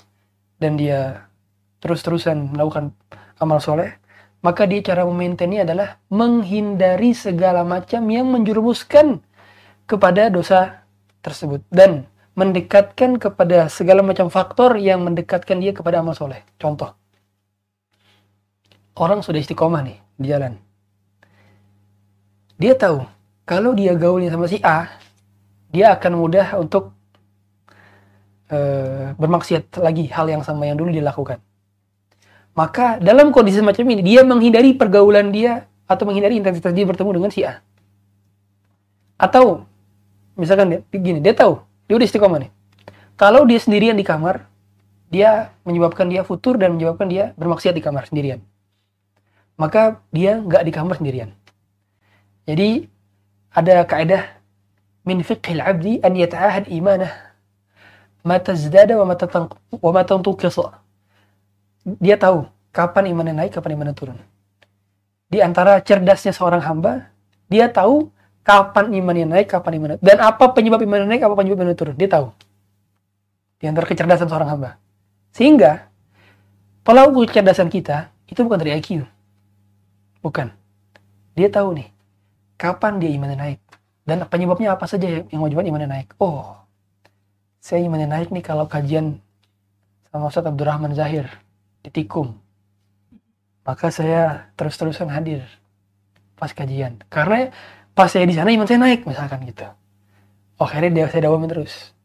dan 0.59 0.75
dia 0.75 1.31
terus-terusan 1.79 2.51
melakukan 2.51 2.91
amal 3.39 3.63
soleh, 3.63 3.95
maka 4.43 4.67
dia 4.67 4.83
cara 4.83 5.07
memaintainnya 5.07 5.63
adalah 5.63 6.03
menghindari 6.11 7.15
segala 7.15 7.63
macam 7.63 8.03
yang 8.11 8.27
menjerumuskan 8.29 9.23
kepada 9.87 10.33
dosa 10.33 10.85
tersebut 11.21 11.63
dan 11.71 12.09
mendekatkan 12.35 13.21
kepada 13.21 13.71
segala 13.71 14.03
macam 14.03 14.27
faktor 14.27 14.75
yang 14.81 15.07
mendekatkan 15.07 15.63
dia 15.63 15.71
kepada 15.71 16.03
amal 16.03 16.19
soleh. 16.19 16.43
Contoh, 16.59 16.93
orang 18.99 19.23
sudah 19.23 19.39
istiqomah 19.39 19.87
nih 19.87 19.99
di 20.19 20.27
jalan. 20.29 20.64
Dia 22.59 22.79
tahu 22.79 23.03
kalau 23.45 23.75
dia 23.75 23.93
gaulnya 23.99 24.31
sama 24.31 24.47
si 24.47 24.63
A, 24.63 24.89
dia 25.75 25.93
akan 25.93 26.13
mudah 26.17 26.55
untuk 26.57 26.95
uh, 28.49 29.13
bermaksiat 29.19 29.83
lagi 29.83 30.07
hal 30.09 30.31
yang 30.31 30.43
sama 30.47 30.71
yang 30.71 30.79
dulu 30.79 30.95
dilakukan. 30.95 31.43
Maka 32.55 33.03
dalam 33.03 33.35
kondisi 33.35 33.59
semacam 33.59 33.99
ini 33.99 34.03
dia 34.07 34.23
menghindari 34.23 34.79
pergaulan 34.79 35.35
dia 35.35 35.67
atau 35.91 36.07
menghindari 36.07 36.39
intensitas 36.39 36.71
dia 36.71 36.87
bertemu 36.87 37.11
dengan 37.19 37.31
si 37.35 37.43
A. 37.43 37.59
Atau 39.19 39.67
misalkan 40.39 40.71
dia 40.71 40.81
begini, 40.87 41.19
dia 41.19 41.35
tahu 41.35 41.59
dia 41.91 41.99
udah 41.99 42.07
istiqomah 42.07 42.39
nih. 42.47 42.51
Kalau 43.19 43.43
dia 43.47 43.59
sendirian 43.59 43.99
di 43.99 44.07
kamar, 44.07 44.47
dia 45.11 45.55
menyebabkan 45.67 46.07
dia 46.07 46.23
futur 46.23 46.59
dan 46.59 46.79
menyebabkan 46.79 47.07
dia 47.11 47.35
bermaksiat 47.35 47.75
di 47.75 47.83
kamar 47.83 48.07
sendirian. 48.07 48.43
Maka 49.55 50.03
dia 50.11 50.39
nggak 50.39 50.63
di 50.67 50.73
kamar 50.75 50.99
sendirian. 50.99 51.31
Jadi 52.45 52.85
ada 53.55 53.85
kaidah 53.89 54.23
min 55.05 55.21
fiqhil 55.25 55.61
abdi 55.61 56.01
an 56.05 56.13
yata'ahad 56.17 56.69
imanah 56.69 57.13
mata 58.25 58.57
zdada 58.57 58.97
wa 58.97 59.05
mata 59.05 60.09
tanqisa 60.09 60.85
dia 61.85 62.17
tahu 62.17 62.49
kapan 62.73 63.13
imannya 63.13 63.35
naik, 63.37 63.53
kapan 63.55 63.77
imannya 63.77 63.95
turun. 63.95 64.19
Di 65.29 65.45
antara 65.45 65.79
cerdasnya 65.85 66.33
seorang 66.33 66.65
hamba, 66.65 67.13
dia 67.53 67.69
tahu 67.69 68.09
kapan 68.41 68.97
imannya 68.97 69.27
naik, 69.29 69.53
kapan 69.53 69.79
imannya 69.79 69.97
dan 70.01 70.19
apa 70.25 70.51
penyebab 70.57 70.81
imannya 70.81 71.07
naik, 71.07 71.23
apa 71.23 71.37
penyebab 71.37 71.61
imannya 71.61 71.77
turun. 71.77 71.95
Dia 71.95 72.09
tahu. 72.09 72.33
Di 73.61 73.69
antara 73.69 73.85
kecerdasan 73.85 74.27
seorang 74.27 74.51
hamba. 74.57 74.71
Sehingga 75.37 75.93
kalau 76.85 77.13
kecerdasan 77.13 77.69
kita 77.69 78.11
itu 78.27 78.41
bukan 78.41 78.59
dari 78.61 78.75
IQ. 78.81 79.05
Bukan. 80.25 80.49
Dia 81.37 81.49
tahu 81.53 81.77
nih 81.77 81.94
kapan 82.57 83.03
dia 83.03 83.11
imannya 83.13 83.39
naik 83.39 83.61
dan 84.05 84.29
penyebabnya 84.29 84.77
apa 84.77 84.85
saja 84.85 85.25
yang 85.25 85.41
menyebabkan 85.41 85.69
imannya 85.73 85.91
naik. 85.91 86.09
Oh, 86.21 86.61
saya 87.65 87.81
imannya 87.81 88.09
naik 88.09 88.29
nih 88.29 88.45
kalau 88.45 88.69
kajian 88.69 89.19
sama 90.13 90.29
Ustaz 90.29 90.45
Abdurrahman 90.45 90.93
Zahir 90.93 91.27
di 91.81 91.89
Tikum. 91.89 92.37
Maka 93.65 93.89
saya 93.89 94.53
terus-terusan 94.61 95.09
hadir 95.09 95.41
pas 96.37 96.53
kajian. 96.53 97.01
Karena 97.09 97.49
pas 97.97 98.13
saya 98.13 98.29
di 98.29 98.37
sana 98.37 98.53
iman 98.53 98.69
saya 98.69 98.85
naik 98.85 99.09
misalkan 99.09 99.41
gitu. 99.49 99.65
Oh, 100.61 100.69
akhirnya 100.69 100.93
dia 100.93 101.07
saya 101.09 101.33
dawamin 101.33 101.49
terus. 101.49 101.97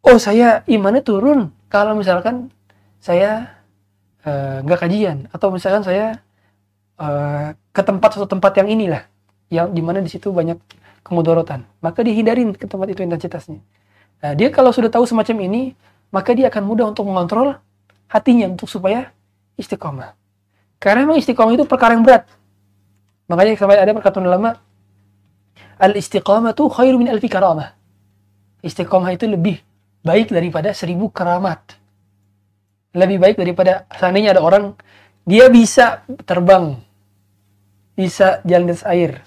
Oh, 0.00 0.16
saya 0.16 0.64
imannya 0.64 1.04
turun 1.04 1.52
kalau 1.68 1.92
misalkan 1.92 2.48
saya 2.96 3.60
eh, 4.24 4.64
nggak 4.64 4.78
uh, 4.80 4.82
kajian 4.88 5.28
atau 5.32 5.52
misalkan 5.52 5.84
saya 5.84 6.24
uh, 6.96 7.52
ke 7.72 7.82
tempat 7.84 8.16
suatu 8.16 8.28
tempat 8.32 8.56
yang 8.60 8.68
inilah 8.72 9.04
yang 9.50 9.74
di 9.74 9.82
mana 9.82 9.98
di 10.00 10.08
situ 10.08 10.30
banyak 10.30 10.56
kemudorotan 11.02 11.66
maka 11.82 12.00
dihindarin 12.06 12.54
ke 12.54 12.64
tempat 12.64 12.88
itu 12.94 13.02
intensitasnya 13.02 13.60
nah 14.22 14.32
dia 14.32 14.48
kalau 14.54 14.70
sudah 14.70 14.88
tahu 14.88 15.04
semacam 15.04 15.36
ini 15.44 15.62
maka 16.10 16.34
dia 16.34 16.50
akan 16.50 16.62
mudah 16.66 16.90
untuk 16.90 17.06
mengontrol 17.06 17.58
hatinya 18.10 18.50
untuk 18.50 18.66
supaya 18.66 19.14
istiqomah. 19.54 20.18
Karena 20.82 21.06
memang 21.06 21.22
istiqomah 21.22 21.54
itu 21.54 21.64
perkara 21.64 21.94
yang 21.94 22.02
berat. 22.02 22.26
Makanya 23.30 23.54
sampai 23.54 23.78
ada 23.78 23.94
perkataan 23.94 24.26
ulama, 24.26 24.58
al 25.78 25.94
istiqomah 25.94 26.50
itu 26.50 26.66
khairu 26.66 26.98
min 26.98 27.08
alfi 27.14 27.30
karamah. 27.30 27.78
Istiqomah 28.60 29.14
itu 29.14 29.30
lebih 29.30 29.62
baik 30.02 30.34
daripada 30.34 30.74
seribu 30.74 31.08
keramat. 31.14 31.78
Lebih 32.90 33.22
baik 33.22 33.36
daripada 33.38 33.86
seandainya 33.94 34.34
ada 34.34 34.42
orang 34.42 34.74
dia 35.22 35.46
bisa 35.46 36.02
terbang, 36.26 36.74
bisa 37.94 38.42
jalan 38.42 38.74
di 38.74 38.76
air, 38.82 39.22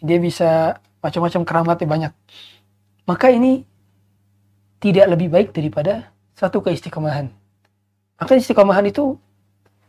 dia 0.00 0.18
bisa 0.20 0.80
macam-macam 1.00 1.40
keramatnya 1.46 1.88
banyak. 1.88 2.12
Maka 3.06 3.30
ini 3.30 3.62
tidak 4.82 5.06
lebih 5.14 5.28
baik 5.30 5.48
daripada 5.54 6.10
satu 6.36 6.60
keistiqomahan. 6.60 7.30
Maka 8.20 8.32
istiqomahan 8.36 8.84
itu 8.88 9.16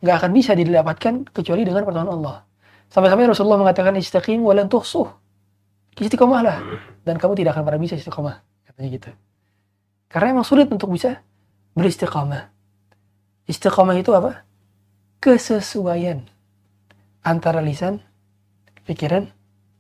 nggak 0.04 0.16
akan 0.24 0.32
bisa 0.32 0.54
didapatkan 0.54 1.26
kecuali 1.34 1.66
dengan 1.66 1.84
pertolongan 1.84 2.14
Allah. 2.14 2.38
Sampai-sampai 2.88 3.28
Rasulullah 3.28 3.60
mengatakan 3.60 3.98
istaqim 4.00 4.46
walan 4.46 4.72
tuhsuh. 4.72 5.12
Istiqomahlah 5.98 6.62
dan 7.04 7.18
kamu 7.18 7.34
tidak 7.34 7.58
akan 7.58 7.64
pernah 7.66 7.82
bisa 7.82 7.98
istiqomah. 7.98 8.38
Katanya 8.70 8.90
gitu. 8.94 9.10
Karena 10.08 10.38
emang 10.38 10.46
sulit 10.46 10.70
untuk 10.70 10.94
bisa 10.94 11.20
beristiqomah. 11.74 12.54
Istiqomah 13.50 13.98
itu 13.98 14.14
apa? 14.14 14.46
Kesesuaian 15.18 16.22
antara 17.26 17.60
lisan, 17.60 18.00
pikiran, 18.86 19.34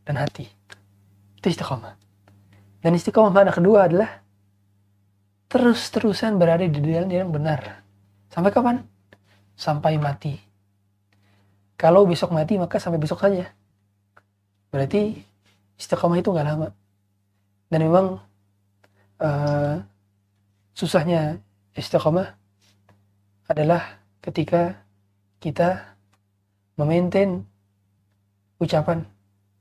dan 0.07 0.15
hati. 0.23 0.47
Itu 1.35 1.51
istiqomah. 1.51 1.99
Dan 2.79 2.95
istiqomah 2.95 3.35
mana 3.35 3.51
kedua 3.51 3.91
adalah 3.91 4.23
terus-terusan 5.51 6.39
berada 6.39 6.63
di 6.63 6.79
dalam 6.79 7.11
yang 7.11 7.31
benar 7.31 7.83
Sampai 8.31 8.51
kapan? 8.53 8.83
Sampai 9.57 9.97
mati. 9.97 10.37
Kalau 11.73 12.05
besok 12.05 12.35
mati, 12.35 12.55
maka 12.55 12.77
sampai 12.77 13.01
besok 13.01 13.19
saja. 13.19 13.49
berarti 14.67 15.15
istiqomah 15.79 16.19
itu 16.19 16.27
nggak 16.27 16.43
lama 16.43 16.69
dan 17.71 17.79
memang 17.87 18.19
uh, 19.23 19.79
susahnya 20.75 21.39
istiqomah 21.71 22.35
adalah 23.47 24.03
ketika 24.19 24.75
kita 25.39 25.95
memaintain 26.75 27.47
ucapan 28.59 29.07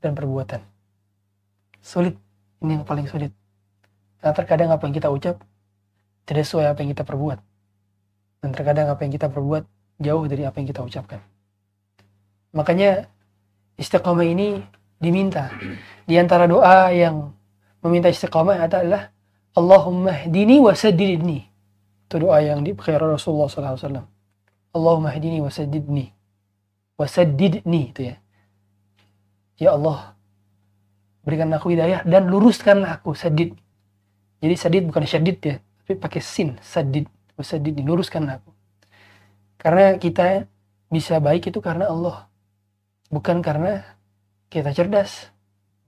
dan 0.07 0.15
perbuatan 0.15 0.63
sulit 1.83 2.15
ini 2.63 2.79
yang 2.79 2.87
paling 2.87 3.11
sulit 3.11 3.35
karena 4.23 4.33
terkadang 4.33 4.69
apa 4.71 4.83
yang 4.87 4.95
kita 4.95 5.11
ucap 5.11 5.35
tidak 6.23 6.43
sesuai 6.47 6.71
apa 6.71 6.79
yang 6.81 6.95
kita 6.95 7.03
perbuat 7.03 7.39
dan 8.43 8.49
terkadang 8.55 8.87
apa 8.87 9.01
yang 9.03 9.11
kita 9.11 9.27
perbuat 9.27 9.63
jauh 9.99 10.25
dari 10.31 10.47
apa 10.47 10.55
yang 10.63 10.67
kita 10.71 10.81
ucapkan 10.81 11.19
makanya 12.55 13.11
istiqomah 13.75 14.23
ini 14.23 14.63
diminta 14.97 15.51
di 16.07 16.15
antara 16.15 16.47
doa 16.47 16.89
yang 16.95 17.35
meminta 17.83 18.09
istiqamah 18.09 18.65
adalah 18.65 19.13
Allahumma 19.57 20.13
hdini 20.13 20.61
wa 20.61 20.69
saddidni. 20.77 21.49
Itu 22.05 22.21
doa 22.21 22.45
yang 22.45 22.61
dipakai 22.61 23.01
Rasulullah 23.01 23.49
SAW. 23.49 24.05
Allahumma 24.77 25.09
hdini 25.09 25.41
wa 25.41 25.49
saddidni. 25.49 26.13
Wa 26.93 27.09
saddidni 27.09 27.89
itu 27.89 28.13
ya. 28.13 28.15
Ya 29.57 29.73
Allah, 29.73 30.13
berikan 31.25 31.49
aku 31.49 31.73
hidayah 31.73 32.05
dan 32.05 32.29
luruskanlah 32.29 33.01
aku 33.01 33.17
sadid. 33.17 33.57
Jadi 34.37 34.53
sadid 34.53 34.83
bukan 34.85 35.01
syadid 35.01 35.37
ya, 35.41 35.57
tapi 35.81 35.97
pakai 35.97 36.21
sin, 36.21 36.61
sadid, 36.61 37.09
wa 37.33 37.41
saddidni, 37.41 37.81
luruskanlah 37.81 38.37
aku. 38.37 38.53
Karena 39.57 39.97
kita 39.97 40.45
bisa 40.93 41.17
baik 41.17 41.49
itu 41.49 41.57
karena 41.57 41.89
Allah. 41.89 42.29
Bukan 43.09 43.41
karena 43.41 43.81
kita 44.53 44.69
cerdas, 44.77 45.33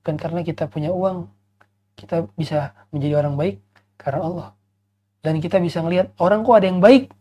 bukan 0.02 0.18
karena 0.18 0.42
kita 0.42 0.66
punya 0.66 0.90
uang, 0.90 1.30
kita 1.94 2.26
bisa 2.34 2.74
menjadi 2.90 3.22
orang 3.22 3.38
baik 3.38 3.56
karena 4.02 4.22
Allah. 4.26 4.48
Dan 5.22 5.38
kita 5.38 5.62
bisa 5.62 5.86
ngelihat 5.86 6.16
orang 6.18 6.42
kok 6.42 6.58
ada 6.58 6.68
yang 6.74 6.82
baik, 6.82 7.14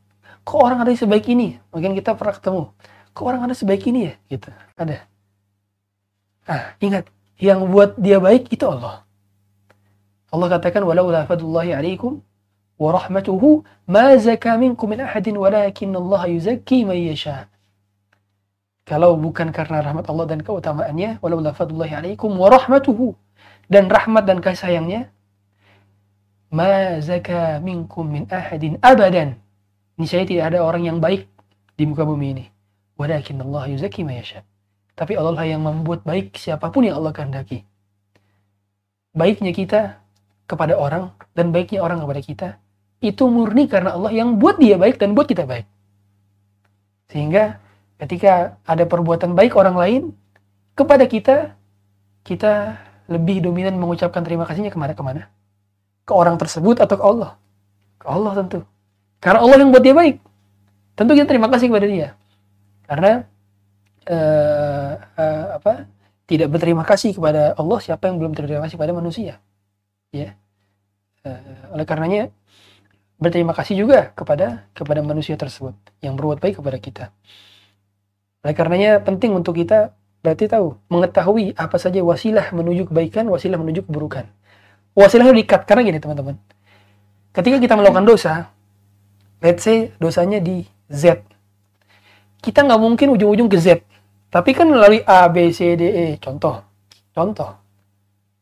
kok 0.48 0.60
orang 0.64 0.80
ada 0.80 0.96
yang 0.96 1.02
sebaik 1.04 1.28
ini. 1.28 1.60
Mungkin 1.76 1.92
kita 1.92 2.16
pernah 2.16 2.34
ketemu, 2.40 2.62
kok 3.12 3.24
orang 3.28 3.42
ada 3.44 3.54
sebaik 3.58 3.84
ini 3.84 4.00
ya, 4.08 4.14
gitu. 4.32 4.48
Ada. 4.80 5.17
Ah, 6.48 6.72
ingat, 6.80 7.12
yang 7.36 7.68
buat 7.68 8.00
dia 8.00 8.16
baik 8.18 8.48
itu 8.48 8.64
Allah. 8.64 9.04
Allah 10.32 10.48
katakan 10.56 10.80
walau 10.84 11.12
la 11.12 11.28
fadlullahi 11.28 11.76
alaikum 11.76 12.24
wa 12.80 12.90
rahmatuhu 12.96 13.64
ma 13.88 14.16
zaka 14.16 14.56
minkum 14.56 14.88
min 14.88 15.04
ahadin 15.04 15.36
walakin 15.36 15.92
Allah 15.92 16.24
yuzakki 16.28 16.88
man 16.88 16.96
yasha. 16.96 17.52
Kalau 18.88 19.20
bukan 19.20 19.52
karena 19.52 19.84
rahmat 19.84 20.08
Allah 20.08 20.24
dan 20.24 20.40
keutamaannya, 20.40 21.20
walau 21.20 21.44
la 21.44 21.52
fadlullahi 21.52 21.92
alaikum 21.92 22.32
wa 22.32 22.48
rahmatuhu 22.48 23.12
dan 23.68 23.92
rahmat 23.92 24.24
dan 24.24 24.40
kasih 24.40 24.60
sayangnya 24.64 25.12
ma 26.48 26.96
zaka 27.04 27.60
minkum 27.60 28.08
min 28.08 28.24
ahadin 28.32 28.80
abadan 28.80 29.36
ini 30.00 30.06
saya 30.08 30.24
tidak 30.24 30.56
ada 30.56 30.64
orang 30.64 30.88
yang 30.88 30.98
baik 30.98 31.28
di 31.76 31.84
muka 31.84 32.08
bumi 32.08 32.32
ini 32.32 32.44
walakin 32.96 33.44
Allah 33.44 33.68
yuzaki 33.68 34.00
ma 34.00 34.16
yasha 34.16 34.47
tapi 34.98 35.14
Allah 35.14 35.38
lah 35.38 35.46
yang 35.46 35.62
membuat 35.62 36.02
baik 36.02 36.34
siapa 36.34 36.74
pun 36.74 36.82
yang 36.82 36.98
Allah 36.98 37.14
kehendaki 37.14 37.62
baiknya 39.14 39.54
kita 39.54 40.02
kepada 40.50 40.74
orang 40.74 41.14
dan 41.38 41.54
baiknya 41.54 41.78
orang 41.78 42.02
kepada 42.02 42.20
kita 42.20 42.48
itu 42.98 43.30
murni 43.30 43.70
karena 43.70 43.94
Allah 43.94 44.10
yang 44.10 44.42
buat 44.42 44.58
dia 44.58 44.74
baik 44.74 44.98
dan 44.98 45.14
buat 45.14 45.30
kita 45.30 45.46
baik 45.46 45.70
sehingga 47.14 47.62
ketika 48.02 48.58
ada 48.66 48.82
perbuatan 48.84 49.38
baik 49.38 49.54
orang 49.54 49.78
lain 49.78 50.02
kepada 50.74 51.06
kita 51.06 51.54
kita 52.26 52.76
lebih 53.08 53.40
dominan 53.40 53.74
mengucapkan 53.80 54.20
terima 54.20 54.44
kasihnya 54.44 54.68
ke 54.68 54.76
mana-kemana? 54.76 55.32
Ke 56.04 56.12
orang 56.12 56.36
tersebut 56.36 56.76
atau 56.76 56.96
ke 57.00 57.04
Allah? 57.04 57.30
Ke 57.96 58.06
Allah 58.12 58.32
tentu. 58.36 58.60
Karena 59.18 59.40
Allah 59.40 59.56
yang 59.64 59.72
buat 59.72 59.80
dia 59.80 59.96
baik. 59.96 60.20
Tentu 60.92 61.16
kita 61.16 61.26
terima 61.26 61.48
kasih 61.48 61.72
kepada 61.72 61.88
dia. 61.88 62.08
Karena 62.84 63.24
uh, 64.08 64.92
uh, 64.96 65.46
apa? 65.60 65.86
Tidak 66.28 66.48
berterima 66.48 66.84
kasih 66.84 67.16
kepada 67.16 67.56
Allah 67.56 67.78
siapa 67.80 68.08
yang 68.08 68.20
belum 68.20 68.36
terima 68.36 68.64
kasih 68.64 68.76
kepada 68.76 68.92
manusia. 68.96 69.40
Ya. 70.12 70.36
Uh, 71.24 71.76
oleh 71.76 71.84
karenanya 71.88 72.22
berterima 73.20 73.52
kasih 73.52 73.76
juga 73.84 74.12
kepada 74.16 74.68
kepada 74.72 75.00
manusia 75.04 75.36
tersebut 75.36 75.74
yang 76.00 76.16
berbuat 76.16 76.40
baik 76.40 76.60
kepada 76.60 76.78
kita. 76.80 77.04
Oleh 78.44 78.54
karenanya 78.54 79.00
penting 79.02 79.34
untuk 79.34 79.56
kita 79.58 79.98
Berarti 80.18 80.50
tahu, 80.50 80.74
mengetahui 80.90 81.54
apa 81.54 81.78
saja 81.78 82.02
wasilah 82.02 82.50
menuju 82.50 82.90
kebaikan, 82.90 83.30
wasilah 83.30 83.54
menuju 83.54 83.86
keburukan. 83.86 84.26
Wasilahnya 84.98 85.30
dikat, 85.30 85.62
karena 85.62 85.86
gini 85.86 85.98
teman-teman. 86.02 86.34
Ketika 87.30 87.62
kita 87.62 87.78
melakukan 87.78 88.02
dosa, 88.02 88.50
let's 89.38 89.62
say 89.62 89.94
dosanya 90.02 90.42
di 90.42 90.66
Z. 90.90 91.22
Kita 92.42 92.66
nggak 92.66 92.80
mungkin 92.82 93.14
ujung-ujung 93.14 93.46
ke 93.46 93.58
Z. 93.62 93.86
Tapi 94.28 94.50
kan 94.52 94.68
melalui 94.68 95.00
A, 95.08 95.28
B, 95.32 95.48
C, 95.52 95.72
D, 95.74 95.82
E. 95.88 96.06
Contoh. 96.20 96.60
Contoh. 97.16 97.50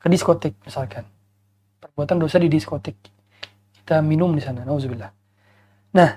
Ke 0.02 0.06
diskotik 0.10 0.58
misalkan. 0.66 1.06
Perbuatan 1.78 2.18
dosa 2.18 2.42
di 2.42 2.50
diskotik. 2.50 2.98
Kita 3.70 4.02
minum 4.02 4.34
di 4.34 4.42
sana. 4.42 4.66
Nauzubillah. 4.66 5.10
Nah, 5.94 6.10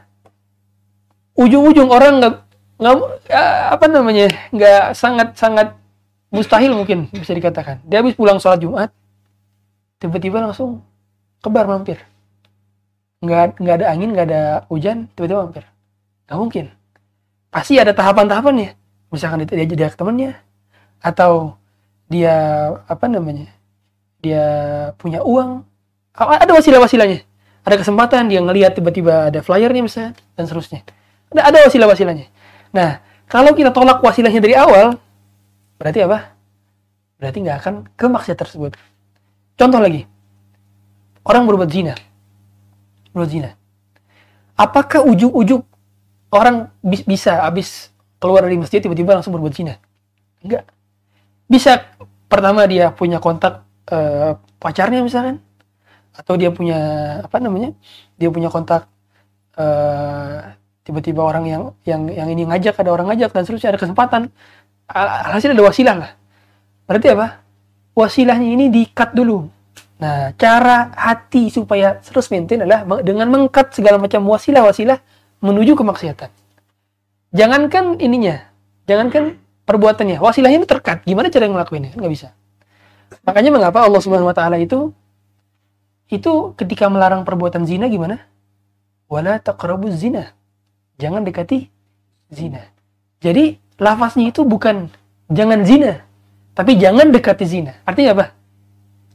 ujung-ujung 1.37 1.87
orang 1.87 2.19
nggak 2.19 2.35
nggak 2.79 3.47
apa 3.75 3.85
namanya 3.91 4.27
nggak 4.55 4.95
sangat 4.95 5.35
sangat 5.35 5.67
mustahil 6.31 6.71
mungkin 6.71 7.11
bisa 7.11 7.35
dikatakan 7.35 7.83
dia 7.83 7.99
habis 7.99 8.15
pulang 8.15 8.39
sholat 8.39 8.63
jumat 8.63 8.89
tiba-tiba 9.99 10.39
langsung 10.39 10.79
kebar 11.43 11.67
mampir 11.67 11.99
nggak 13.19 13.59
nggak 13.59 13.75
ada 13.83 13.85
angin 13.91 14.15
nggak 14.15 14.27
ada 14.31 14.41
hujan 14.71 15.11
tiba-tiba 15.11 15.43
mampir 15.43 15.63
nggak 16.27 16.39
mungkin 16.39 16.65
pasti 17.51 17.75
ada 17.75 17.91
tahapan-tahapannya 17.91 18.71
misalkan 19.09 19.45
dia 19.45 19.65
jadi 19.65 19.89
temannya 19.93 20.37
atau 21.01 21.57
dia 22.09 22.35
apa 22.85 23.05
namanya 23.05 23.49
dia 24.19 24.43
punya 24.97 25.23
uang 25.23 25.63
ada 26.17 26.51
wasilah-wasilahnya 26.51 27.23
ada 27.63 27.75
kesempatan 27.77 28.27
dia 28.27 28.41
ngelihat 28.41 28.75
tiba-tiba 28.75 29.31
ada 29.31 29.39
flyernya 29.45 29.81
misalnya 29.85 30.11
dan 30.35 30.43
seterusnya 30.49 30.81
ada 31.31 31.41
ada 31.53 31.57
wasilah-wasilahnya 31.69 32.27
Nah, 32.69 33.01
kalau 33.25 33.53
kita 33.57 33.73
tolak 33.73 34.01
wasilahnya 34.01 34.41
dari 34.41 34.53
awal, 34.57 34.97
berarti 35.81 36.05
apa? 36.05 36.37
Berarti 37.17 37.37
nggak 37.41 37.57
akan 37.65 37.73
ke 37.97 38.05
maksiat 38.05 38.37
tersebut. 38.37 38.77
Contoh 39.59 39.81
lagi, 39.81 40.05
orang 41.25 41.43
berbuat 41.49 41.69
zina, 41.69 41.93
berbuat 43.11 43.29
zina. 43.29 43.49
Apakah 44.55 45.03
ujuk-ujuk 45.07 45.65
orang 46.29 46.69
bisa 46.83 47.43
habis 47.47 47.89
keluar 48.19 48.45
dari 48.45 48.59
masjid 48.59 48.83
tiba-tiba 48.83 49.15
langsung 49.15 49.33
berbuat 49.33 49.53
zina? 49.55 49.79
Enggak. 50.43 50.67
Bisa 51.49 51.81
pertama 52.29 52.67
dia 52.69 52.93
punya 52.93 53.17
kontak 53.17 53.65
uh, 53.89 54.37
pacarnya 54.61 55.01
misalkan, 55.01 55.41
atau 56.13 56.37
dia 56.37 56.53
punya 56.53 56.79
apa 57.25 57.41
namanya? 57.41 57.73
Dia 58.19 58.29
punya 58.29 58.53
kontak 58.53 58.85
uh, 59.57 60.59
tiba-tiba 60.89 61.21
orang 61.21 61.45
yang 61.45 61.63
yang 61.85 62.01
yang 62.09 62.27
ini 62.33 62.49
ngajak 62.49 62.73
ada 62.81 62.89
orang 62.89 63.13
ngajak 63.13 63.29
dan 63.29 63.45
seterusnya 63.45 63.77
ada 63.77 63.79
kesempatan 63.79 64.21
hasil 65.37 65.53
ada 65.53 65.61
wasilah 65.61 65.95
lah 66.01 66.11
berarti 66.89 67.13
apa 67.13 67.45
wasilahnya 67.93 68.49
ini 68.57 68.65
dikat 68.73 69.13
dulu 69.13 69.45
nah 70.01 70.33
cara 70.33 70.89
hati 70.97 71.53
supaya 71.53 72.01
terus 72.01 72.25
maintain 72.33 72.65
adalah 72.65 72.81
dengan 73.05 73.29
mengkat 73.29 73.69
segala 73.77 74.01
macam 74.01 74.25
wasilah-wasilah 74.25 74.97
menuju 75.45 75.77
kemaksiatan 75.77 76.33
jangankan 77.35 77.99
ininya 78.01 78.49
jangankan 78.89 79.37
perbuatannya 79.65 80.17
wasilahnya 80.17 80.65
itu 80.65 80.69
terkat 80.69 81.05
gimana 81.05 81.29
cara 81.29 81.45
ngelakuinnya 81.45 81.93
nggak 81.93 82.11
bisa 82.11 82.33
makanya 83.25 83.53
mengapa 83.53 83.85
Allah 83.85 84.01
Subhanahu 84.01 84.29
Wa 84.29 84.37
Taala 84.37 84.57
itu 84.57 84.93
itu 86.09 86.57
ketika 86.57 86.89
melarang 86.89 87.21
perbuatan 87.21 87.69
zina 87.69 87.85
gimana 87.85 88.25
wala 89.05 89.37
taqrabuz 89.37 89.93
zina 89.93 90.33
jangan 90.99 91.23
dekati 91.23 91.69
zina. 92.29 92.61
Jadi 93.19 93.57
lafaznya 93.81 94.29
itu 94.29 94.45
bukan 94.45 94.87
jangan 95.27 95.65
zina, 95.65 96.05
tapi 96.53 96.77
jangan 96.77 97.09
dekati 97.09 97.45
zina. 97.47 97.73
Artinya 97.83 98.15
apa? 98.15 98.25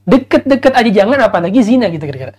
Deket-deket 0.04 0.72
aja 0.76 0.90
jangan 0.90 1.18
apalagi 1.24 1.60
zina 1.64 1.88
gitu 1.88 2.04
kira-kira. 2.04 2.36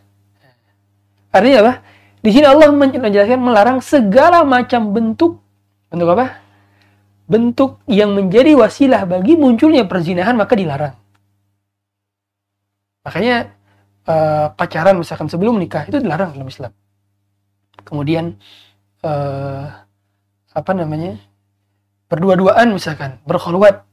Artinya 1.34 1.58
apa? 1.66 1.74
Di 2.22 2.30
sini 2.34 2.46
Allah 2.46 2.70
menjelaskan 2.74 3.42
melarang 3.42 3.78
segala 3.82 4.42
macam 4.46 4.94
bentuk 4.94 5.42
bentuk 5.90 6.10
apa? 6.12 6.42
Bentuk 7.26 7.82
yang 7.90 8.14
menjadi 8.14 8.54
wasilah 8.54 9.06
bagi 9.10 9.34
munculnya 9.38 9.86
perzinahan 9.90 10.38
maka 10.38 10.54
dilarang. 10.54 10.96
Makanya 13.06 13.54
uh, 14.10 14.54
pacaran 14.54 14.98
misalkan 14.98 15.30
sebelum 15.30 15.58
nikah 15.62 15.86
itu 15.86 16.02
dilarang 16.02 16.34
dalam 16.34 16.50
Islam. 16.50 16.72
Kemudian 17.86 18.38
uh, 19.06 19.66
apa 20.56 20.72
namanya 20.74 21.22
berdua-duaan 22.10 22.74
misalkan 22.74 23.22
berkhulwat 23.26 23.86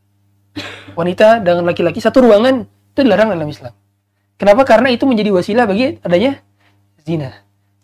wanita 0.99 1.41
dengan 1.41 1.65
laki-laki 1.69 2.01
satu 2.01 2.25
ruangan 2.25 2.65
itu 2.65 3.01
dilarang 3.05 3.33
dalam 3.33 3.49
Islam. 3.49 3.73
Kenapa? 4.41 4.65
Karena 4.65 4.89
itu 4.93 5.05
menjadi 5.05 5.33
wasilah 5.33 5.65
bagi 5.69 6.01
adanya 6.01 6.41
zina. 7.05 7.31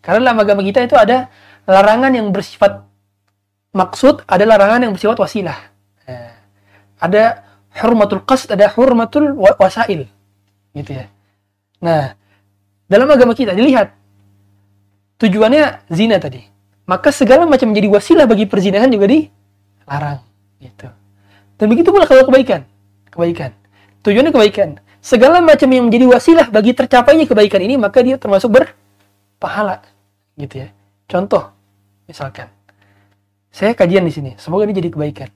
Karena 0.01 0.31
dalam 0.31 0.39
agama 0.41 0.61
kita 0.65 0.83
itu 0.83 0.95
ada 0.97 1.29
larangan 1.69 2.11
yang 2.13 2.33
bersifat 2.33 2.88
maksud, 3.75 4.25
ada 4.25 4.43
larangan 4.45 4.85
yang 4.87 4.93
bersifat 4.93 5.17
wasilah. 5.19 5.57
Nah, 6.09 6.31
ada 6.99 7.23
hurmatul 7.81 8.23
qasd, 8.25 8.53
ada 8.53 8.69
hurmatul 8.73 9.37
wasail. 9.37 10.09
Gitu 10.73 10.91
ya. 10.91 11.05
Nah, 11.79 12.13
dalam 12.89 13.07
agama 13.07 13.37
kita 13.37 13.53
dilihat 13.53 13.93
tujuannya 15.21 15.87
zina 15.93 16.17
tadi. 16.17 16.41
Maka 16.89 17.13
segala 17.13 17.45
macam 17.45 17.69
menjadi 17.69 17.87
wasilah 17.93 18.25
bagi 18.25 18.49
perzinahan 18.49 18.89
juga 18.89 19.05
dilarang. 19.05 20.25
Gitu. 20.57 20.89
Dan 21.61 21.65
begitu 21.69 21.93
pula 21.93 22.09
kalau 22.09 22.25
kebaikan. 22.25 22.65
Kebaikan. 23.13 23.53
Tujuannya 24.01 24.33
kebaikan. 24.33 24.69
Segala 24.99 25.39
macam 25.39 25.69
yang 25.71 25.87
menjadi 25.87 26.09
wasilah 26.09 26.47
bagi 26.51 26.75
tercapainya 26.75 27.29
kebaikan 27.29 27.61
ini, 27.63 27.79
maka 27.79 28.03
dia 28.03 28.17
termasuk 28.17 28.51
berpahala. 28.51 29.85
Gitu 30.35 30.65
ya. 30.65 30.73
Contoh, 31.05 31.53
misalkan. 32.09 32.58
Saya 33.49 33.73
kajian 33.73 34.05
di 34.05 34.13
sini. 34.13 34.31
Semoga 34.37 34.69
ini 34.69 34.77
jadi 34.77 34.89
kebaikan. 34.93 35.29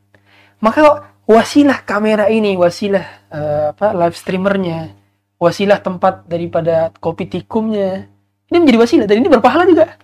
Maka 0.62 1.12
wasilah 1.28 1.84
kamera 1.84 2.30
ini, 2.30 2.56
wasilah 2.56 3.06
uh, 3.34 3.66
apa 3.76 3.92
live 3.92 4.16
streamernya, 4.16 4.94
wasilah 5.42 5.82
tempat 5.82 6.24
daripada 6.30 6.94
kopi 7.02 7.28
tikumnya, 7.28 8.08
ini 8.48 8.58
menjadi 8.62 8.80
wasilah 8.80 9.06
dan 9.10 9.18
ini 9.20 9.30
berpahala 9.34 9.66
juga. 9.66 9.98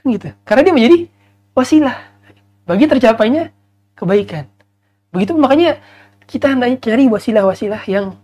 Kan 0.00 0.06
gitu. 0.14 0.30
Karena 0.46 0.62
dia 0.64 0.74
menjadi 0.74 0.98
wasilah 1.52 1.96
bagi 2.64 2.86
tercapainya 2.86 3.50
kebaikan. 3.98 4.46
Begitu 5.12 5.36
makanya 5.36 5.82
kita 6.24 6.54
hendaknya 6.54 6.78
cari 6.80 7.04
wasilah-wasilah 7.10 7.82
yang 7.90 8.16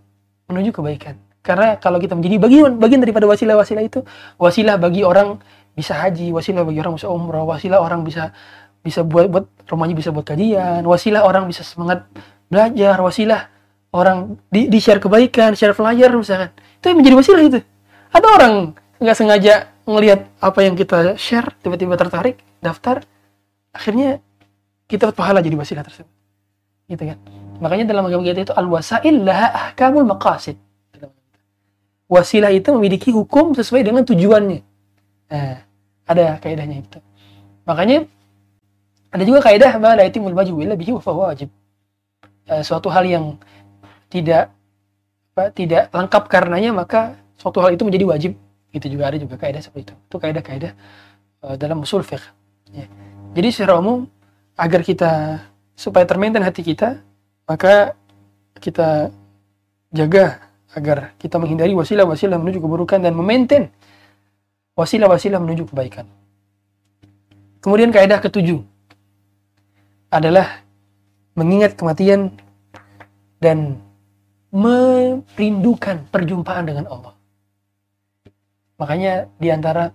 menuju 0.49 0.73
kebaikan. 0.73 1.19
Karena 1.45 1.77
kalau 1.77 2.01
kita 2.01 2.17
menjadi 2.17 2.35
bagian 2.41 2.81
bagian 2.81 2.99
daripada 3.03 3.29
wasilah-wasilah 3.29 3.83
itu, 3.85 4.01
wasilah 4.41 4.75
bagi 4.81 5.05
orang 5.05 5.39
bisa 5.77 5.95
haji, 5.95 6.35
wasilah 6.35 6.67
bagi 6.67 6.79
orang 6.83 6.99
bisa 6.99 7.07
umrah, 7.07 7.45
wasilah 7.47 7.79
orang 7.79 8.03
bisa 8.03 8.35
bisa 8.79 9.03
buat 9.03 9.27
buat 9.27 9.45
rumahnya 9.67 9.95
bisa 9.95 10.09
buat 10.09 10.25
kajian, 10.25 10.81
wasilah 10.87 11.27
orang 11.27 11.45
bisa 11.45 11.61
semangat 11.61 12.07
belajar, 12.47 12.97
wasilah 12.99 13.51
orang 13.91 14.39
di, 14.49 14.69
di 14.69 14.79
share 14.81 15.01
kebaikan, 15.01 15.53
share 15.53 15.75
flyer 15.75 16.09
misalkan. 16.15 16.53
Itu 16.79 16.93
yang 16.93 16.97
menjadi 17.03 17.15
wasilah 17.19 17.43
itu. 17.43 17.59
Ada 18.09 18.27
orang 18.27 18.53
nggak 18.99 19.15
sengaja 19.15 19.53
ngelihat 19.85 20.19
apa 20.41 20.59
yang 20.61 20.73
kita 20.77 21.17
share, 21.17 21.49
tiba-tiba 21.61 21.97
tertarik, 21.97 22.41
daftar, 22.61 23.01
akhirnya 23.73 24.21
kita 24.89 25.13
pahala 25.13 25.41
jadi 25.41 25.57
wasilah 25.57 25.85
tersebut. 25.85 26.09
Gitu 26.89 27.03
kan? 27.05 27.17
Makanya 27.61 27.85
dalam 27.91 28.07
agama 28.09 28.23
kita 28.25 28.49
itu 28.49 28.53
al 28.55 28.65
wasail 28.65 29.15
lah 29.21 29.53
ahkamul 29.53 30.07
maqasid. 30.07 30.57
Wasilah 32.09 32.49
itu 32.49 32.73
memiliki 32.73 33.13
hukum 33.13 33.53
sesuai 33.53 33.85
dengan 33.85 34.01
tujuannya. 34.01 34.65
Nah, 35.29 35.61
ada 36.09 36.41
kaidahnya 36.41 36.81
itu. 36.81 36.97
Makanya 37.69 38.09
ada 39.09 39.23
juga 39.25 39.39
kaidah 39.41 39.81
ma 39.81 39.97
la 39.97 40.05
yatimul 40.05 40.37
maju 40.37 40.53
illa 40.61 40.77
bihi 40.77 40.93
wa 40.93 41.01
wajib. 41.01 41.49
Uh, 42.49 42.61
suatu 42.61 42.89
hal 42.93 43.05
yang 43.05 43.25
tidak 44.09 44.53
apa, 45.33 45.53
tidak 45.53 45.89
lengkap 45.93 46.23
karenanya 46.29 46.71
maka 46.73 47.17
suatu 47.37 47.61
hal 47.61 47.73
itu 47.73 47.85
menjadi 47.85 48.05
wajib. 48.05 48.31
Itu 48.69 48.85
juga 48.85 49.09
ada 49.09 49.17
juga 49.17 49.37
kaidah 49.41 49.61
seperti 49.65 49.89
itu. 49.89 49.95
Itu 49.97 50.17
kaidah-kaidah 50.21 50.71
uh, 51.45 51.55
dalam 51.57 51.81
usul 51.81 52.05
fiqh. 52.05 52.21
Ya. 52.69 52.85
jadi 53.33 53.49
secara 53.49 53.81
umum 53.81 54.05
agar 54.53 54.85
kita 54.85 55.41
supaya 55.73 56.05
termaintain 56.05 56.45
hati 56.45 56.61
kita, 56.61 57.01
maka 57.49 57.97
kita 58.61 59.09
jaga 59.89 60.37
agar 60.77 61.17
kita 61.17 61.41
menghindari 61.41 61.73
wasilah-wasilah 61.73 62.37
menuju 62.37 62.61
keburukan 62.61 63.01
dan 63.01 63.17
memaintain 63.17 63.73
wasilah-wasilah 64.77 65.41
menuju 65.41 65.65
kebaikan. 65.65 66.05
Kemudian 67.59 67.89
kaidah 67.89 68.21
ketujuh 68.21 68.61
adalah 70.09 70.65
mengingat 71.37 71.77
kematian 71.77 72.33
dan 73.39 73.77
merindukan 74.49 76.03
perjumpaan 76.09 76.65
dengan 76.65 76.89
Allah. 76.89 77.13
Makanya 78.81 79.29
di 79.37 79.47
antara 79.53 79.93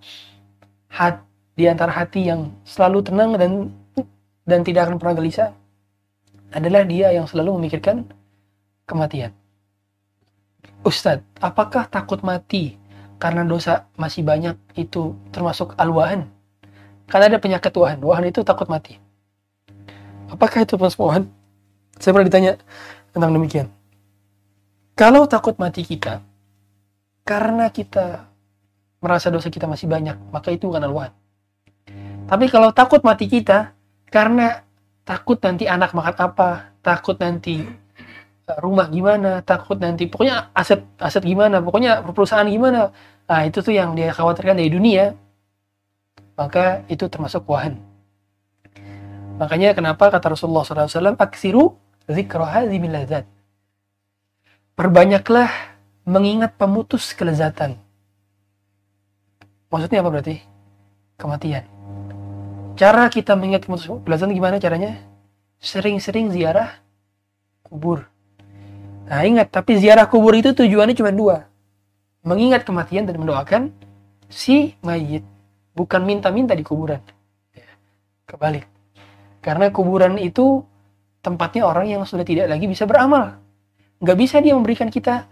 hati, 0.88 1.22
di 1.58 1.64
antara 1.66 1.90
hati 1.90 2.30
yang 2.30 2.50
selalu 2.62 2.98
tenang 3.02 3.30
dan 3.34 3.52
dan 4.44 4.60
tidak 4.62 4.86
akan 4.90 4.96
pernah 5.00 5.16
gelisah 5.18 5.50
adalah 6.54 6.86
dia 6.86 7.10
yang 7.10 7.26
selalu 7.26 7.58
memikirkan 7.58 8.06
kematian. 8.86 9.34
Ustadz, 10.84 11.24
apakah 11.40 11.88
takut 11.88 12.20
mati 12.20 12.76
karena 13.16 13.42
dosa 13.42 13.88
masih 13.96 14.20
banyak 14.20 14.54
itu 14.76 15.16
termasuk 15.32 15.72
al-wahan? 15.80 16.28
Karena 17.08 17.32
ada 17.32 17.38
penyakit 17.40 17.72
wahan. 17.72 18.00
Wahan 18.04 18.28
itu 18.28 18.44
takut 18.44 18.68
mati. 18.68 19.00
Apakah 20.34 20.66
itu 20.66 20.74
termasuk 20.74 20.98
wahan? 20.98 21.30
Saya 22.02 22.10
pernah 22.10 22.26
ditanya 22.26 22.52
tentang 23.14 23.30
demikian. 23.30 23.70
Kalau 24.98 25.30
takut 25.30 25.54
mati 25.62 25.86
kita, 25.86 26.26
karena 27.22 27.70
kita 27.70 28.26
merasa 28.98 29.30
dosa 29.30 29.46
kita 29.46 29.70
masih 29.70 29.86
banyak, 29.86 30.18
maka 30.34 30.50
itu 30.50 30.66
bukan 30.66 30.90
al-wahan. 30.90 31.14
Tapi 32.26 32.50
kalau 32.50 32.74
takut 32.74 33.06
mati 33.06 33.30
kita, 33.30 33.78
karena 34.10 34.66
takut 35.06 35.38
nanti 35.38 35.70
anak 35.70 35.94
makan 35.94 36.14
apa, 36.18 36.74
takut 36.82 37.14
nanti 37.22 37.62
eh, 38.50 38.58
rumah 38.58 38.90
gimana, 38.90 39.38
takut 39.46 39.78
nanti 39.78 40.10
pokoknya 40.10 40.50
aset 40.50 40.82
aset 40.98 41.22
gimana, 41.22 41.62
pokoknya 41.62 42.02
perusahaan 42.02 42.46
gimana. 42.48 42.90
Nah, 43.24 43.40
itu 43.46 43.62
tuh 43.62 43.72
yang 43.72 43.94
dia 43.94 44.10
khawatirkan 44.10 44.58
dari 44.58 44.72
dunia. 44.72 45.14
Maka 46.34 46.82
itu 46.90 47.06
termasuk 47.06 47.46
wahan. 47.46 47.93
Makanya 49.34 49.74
kenapa 49.74 50.14
kata 50.14 50.30
Rasulullah 50.30 50.62
SAW, 50.62 51.18
aksiru 51.18 51.74
lazat. 52.06 53.26
Perbanyaklah 54.78 55.50
mengingat 56.06 56.54
pemutus 56.54 57.10
kelezatan. 57.16 57.78
Maksudnya 59.70 60.06
apa 60.06 60.10
berarti? 60.14 60.36
Kematian. 61.18 61.66
Cara 62.74 63.06
kita 63.10 63.34
mengingat 63.38 63.66
belasan 64.02 64.34
gimana 64.34 64.58
caranya? 64.62 64.98
Sering-sering 65.62 66.30
ziarah 66.30 66.82
kubur. 67.62 68.06
Nah 69.06 69.22
ingat, 69.22 69.50
tapi 69.50 69.78
ziarah 69.78 70.06
kubur 70.10 70.34
itu 70.34 70.54
tujuannya 70.54 70.94
cuma 70.94 71.10
dua. 71.14 71.36
Mengingat 72.22 72.62
kematian 72.66 73.06
dan 73.06 73.18
mendoakan 73.18 73.70
si 74.30 74.74
mayit. 74.82 75.26
Bukan 75.74 76.06
minta-minta 76.06 76.54
di 76.54 76.62
kuburan. 76.62 77.02
Ya, 77.50 77.66
kebalik. 78.30 78.73
Karena 79.44 79.68
kuburan 79.68 80.16
itu 80.16 80.64
tempatnya 81.20 81.68
orang 81.68 81.84
yang 81.84 82.02
sudah 82.08 82.24
tidak 82.24 82.48
lagi 82.48 82.64
bisa 82.64 82.88
beramal. 82.88 83.36
Nggak 84.00 84.16
bisa 84.16 84.40
dia 84.40 84.56
memberikan 84.56 84.88
kita 84.88 85.28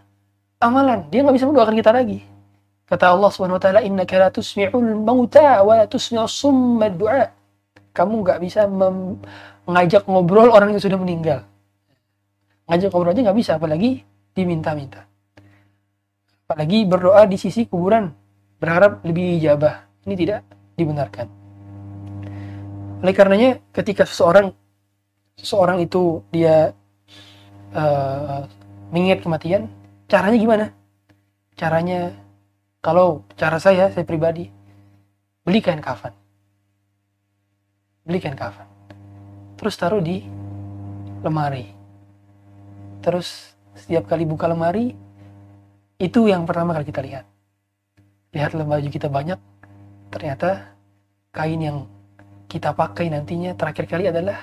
amalan. 0.60 1.08
Dia 1.08 1.24
nggak 1.24 1.36
bisa 1.40 1.48
mendoakan 1.48 1.74
kita 1.80 1.90
lagi. 1.96 2.20
Kata 2.84 3.08
Allah 3.08 3.32
Subhanahu 3.32 3.56
wa 3.56 3.62
taala, 3.64 3.80
"Innaka 3.80 4.20
la 4.20 4.28
tusmi'ul 4.28 5.00
mauta 5.00 5.64
wa 5.64 5.80
la 5.80 5.88
tusmi'us 5.88 6.28
summa 6.28 6.92
du'a." 6.92 7.32
Kamu 7.96 8.20
nggak 8.20 8.38
bisa 8.44 8.68
mengajak 8.68 10.04
ngobrol 10.04 10.52
orang 10.52 10.76
yang 10.76 10.82
sudah 10.84 11.00
meninggal. 11.00 11.48
Ngajak 12.68 12.92
ngobrol 12.92 13.16
aja 13.16 13.24
nggak 13.24 13.38
bisa, 13.40 13.56
apalagi 13.56 14.04
diminta-minta. 14.36 15.08
Apalagi 16.44 16.84
berdoa 16.84 17.24
di 17.24 17.40
sisi 17.40 17.64
kuburan, 17.64 18.12
berharap 18.60 19.00
lebih 19.08 19.40
ijabah. 19.40 19.88
Ini 20.04 20.14
tidak 20.20 20.40
dibenarkan. 20.76 21.41
Oleh 23.02 23.14
karenanya, 23.18 23.58
ketika 23.74 24.06
seseorang 24.06 24.54
seseorang 25.34 25.82
itu 25.82 26.22
dia 26.30 26.70
uh, 27.74 28.46
mengingat 28.94 29.26
kematian, 29.26 29.66
caranya 30.06 30.38
gimana? 30.38 30.66
Caranya 31.58 32.14
kalau 32.78 33.26
cara 33.34 33.58
saya, 33.58 33.90
saya 33.90 34.06
pribadi, 34.06 34.46
beli 35.42 35.58
kain 35.58 35.82
kafan. 35.82 36.14
Beli 38.06 38.22
kain 38.22 38.38
kafan. 38.38 38.70
Terus 39.58 39.74
taruh 39.74 39.98
di 39.98 40.22
lemari. 41.26 41.74
Terus 43.02 43.58
setiap 43.74 44.06
kali 44.06 44.22
buka 44.22 44.46
lemari, 44.46 44.94
itu 45.98 46.30
yang 46.30 46.46
pertama 46.46 46.70
kali 46.70 46.86
kita 46.86 47.02
lihat. 47.02 47.26
Lihat 48.30 48.54
baju 48.58 48.88
kita 48.94 49.10
banyak, 49.10 49.38
ternyata 50.10 50.70
kain 51.34 51.58
yang 51.58 51.78
kita 52.52 52.76
pakai 52.76 53.08
nantinya 53.08 53.56
terakhir 53.56 53.88
kali 53.88 54.12
adalah 54.12 54.36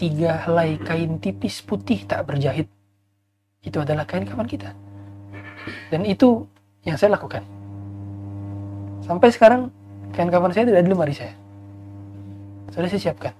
tiga 0.00 0.40
helai 0.48 0.80
kain 0.80 1.20
tipis 1.20 1.60
putih 1.60 2.08
tak 2.08 2.24
berjahit. 2.24 2.64
Itu 3.60 3.84
adalah 3.84 4.08
kain 4.08 4.24
kafan 4.24 4.48
kita. 4.48 4.72
Dan 5.92 6.08
itu 6.08 6.48
yang 6.88 6.96
saya 6.96 7.12
lakukan. 7.12 7.44
Sampai 9.04 9.28
sekarang 9.28 9.68
kain 10.16 10.32
kafan 10.32 10.48
saya 10.56 10.64
tidak 10.64 10.80
ada 10.80 10.86
di 10.88 10.92
lemari 10.96 11.12
saya. 11.12 11.36
Sudah 12.72 12.88
saya 12.88 13.12
siapkan. 13.12 13.36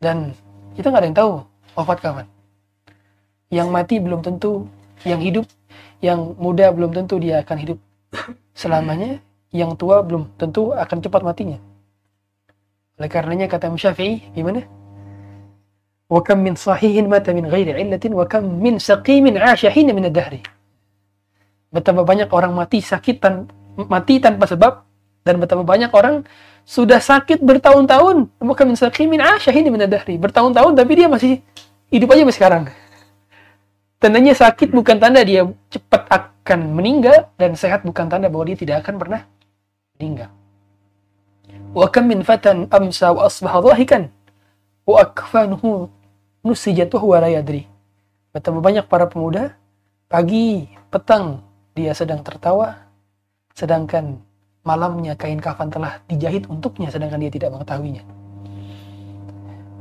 Dan 0.00 0.32
Kita 0.78 0.94
nggak 0.94 1.02
ada 1.02 1.08
yang 1.10 1.18
tahu 1.18 1.32
wafat 1.74 1.98
kapan. 1.98 2.26
Yang 3.50 3.68
mati 3.74 3.98
belum 3.98 4.22
tentu, 4.22 4.70
yang 5.02 5.18
hidup, 5.18 5.42
yang 5.98 6.38
muda 6.38 6.70
belum 6.70 6.94
tentu 6.94 7.18
dia 7.18 7.42
akan 7.42 7.58
hidup 7.58 7.78
selamanya, 8.54 9.18
yang 9.54 9.76
tua 9.80 10.04
belum 10.04 10.36
tentu 10.36 10.76
akan 10.76 10.98
cepat 11.00 11.22
matinya. 11.24 11.58
Oleh 12.98 13.08
karenanya 13.08 13.46
kata 13.46 13.70
Syafi'i 13.72 14.34
gimana? 14.34 14.66
Wa 16.08 16.24
kam 16.24 16.40
min 16.42 16.56
sahihin 16.56 17.06
mata 17.06 17.30
min 17.30 17.46
ghairi 17.46 17.76
illatin 17.78 18.16
wa 18.16 18.24
kam 18.24 18.58
min 18.58 18.80
saqimin 18.80 19.36
'asha 19.38 19.70
min 19.70 20.08
ad-dahri. 20.08 20.40
Betapa 21.68 22.02
banyak 22.02 22.32
orang 22.32 22.56
mati 22.56 22.80
sakit 22.80 23.16
tan 23.20 23.46
mati 23.76 24.18
tanpa 24.18 24.48
sebab 24.48 24.82
dan 25.22 25.36
betapa 25.36 25.62
banyak 25.62 25.92
orang 25.92 26.24
sudah 26.64 26.96
sakit 26.96 27.44
bertahun-tahun 27.44 28.40
bukan 28.40 28.64
min 28.72 28.76
saqimin 28.76 29.20
'asha 29.20 29.52
min 29.52 29.84
ad-dahri. 29.84 30.16
Bertahun-tahun 30.16 30.72
tapi 30.74 30.92
dia 30.96 31.06
masih 31.06 31.44
hidup 31.92 32.10
aja 32.16 32.24
masih 32.24 32.38
sekarang. 32.40 32.62
Tandanya 34.00 34.34
sakit 34.34 34.74
bukan 34.74 34.96
tanda 34.98 35.20
dia 35.22 35.44
cepat 35.70 36.08
akan 36.08 36.72
meninggal 36.72 37.30
dan 37.36 37.52
sehat 37.54 37.84
bukan 37.84 38.08
tanda 38.08 38.32
bahwa 38.32 38.48
dia 38.48 38.56
tidak 38.56 38.82
akan 38.82 38.96
pernah 38.96 39.22
meninggal. 39.98 40.30
Wa 41.74 41.90
kam 41.90 42.08
min 42.08 42.22
fatan 42.22 42.70
amsa 42.70 43.10
wa 43.10 43.26
asbaha 43.26 43.58
dhahikan 43.60 44.08
wa 44.86 45.02
akfanuhu 45.02 45.90
nusijat 46.46 46.94
wa 46.94 47.18
la 47.18 47.28
yadri. 47.28 47.66
Betapa 48.30 48.62
banyak 48.62 48.86
para 48.86 49.10
pemuda 49.10 49.58
pagi, 50.06 50.70
petang 50.88 51.42
dia 51.74 51.92
sedang 51.92 52.22
tertawa 52.22 52.88
sedangkan 53.58 54.22
malamnya 54.62 55.18
kain 55.18 55.42
kafan 55.42 55.66
telah 55.66 55.98
dijahit 56.06 56.46
untuknya 56.46 56.94
sedangkan 56.94 57.18
dia 57.18 57.32
tidak 57.34 57.50
mengetahuinya. 57.58 58.02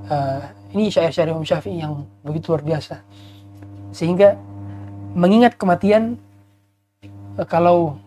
Uh, 0.07 0.41
ini 0.71 0.87
syair-syair 0.87 1.29
Imam 1.29 1.43
Syafi'i 1.43 1.83
yang 1.83 2.07
begitu 2.23 2.55
luar 2.55 2.63
biasa. 2.63 3.03
Sehingga 3.91 4.39
mengingat 5.13 5.59
kematian 5.59 6.15
uh, 7.37 7.43
kalau 7.43 7.99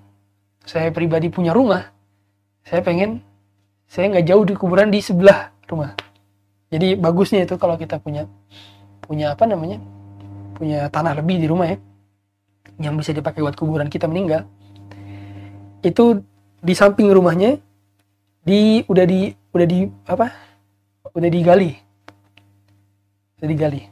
saya 0.64 0.88
pribadi 0.88 1.28
punya 1.28 1.52
rumah, 1.52 1.92
saya 2.70 2.86
pengen 2.86 3.18
saya 3.90 4.06
nggak 4.14 4.26
jauh 4.30 4.46
di 4.46 4.54
kuburan 4.54 4.94
di 4.94 5.02
sebelah 5.02 5.50
rumah. 5.66 5.98
Jadi 6.70 6.94
bagusnya 6.94 7.42
itu 7.42 7.58
kalau 7.58 7.74
kita 7.74 7.98
punya 7.98 8.30
punya 9.02 9.34
apa 9.34 9.42
namanya 9.42 9.82
punya 10.54 10.86
tanah 10.86 11.18
lebih 11.18 11.42
di 11.42 11.50
rumah 11.50 11.66
ya 11.66 11.82
yang 12.78 12.94
bisa 12.94 13.10
dipakai 13.10 13.42
buat 13.42 13.58
kuburan 13.58 13.90
kita 13.90 14.06
meninggal 14.06 14.46
itu 15.82 16.22
di 16.62 16.74
samping 16.78 17.10
rumahnya 17.10 17.58
di 18.46 18.86
udah 18.86 19.02
di 19.02 19.34
udah 19.50 19.66
di 19.66 19.90
apa 20.06 20.30
udah 21.10 21.26
digali. 21.26 21.74
Udah 23.42 23.48
digali. 23.50 23.82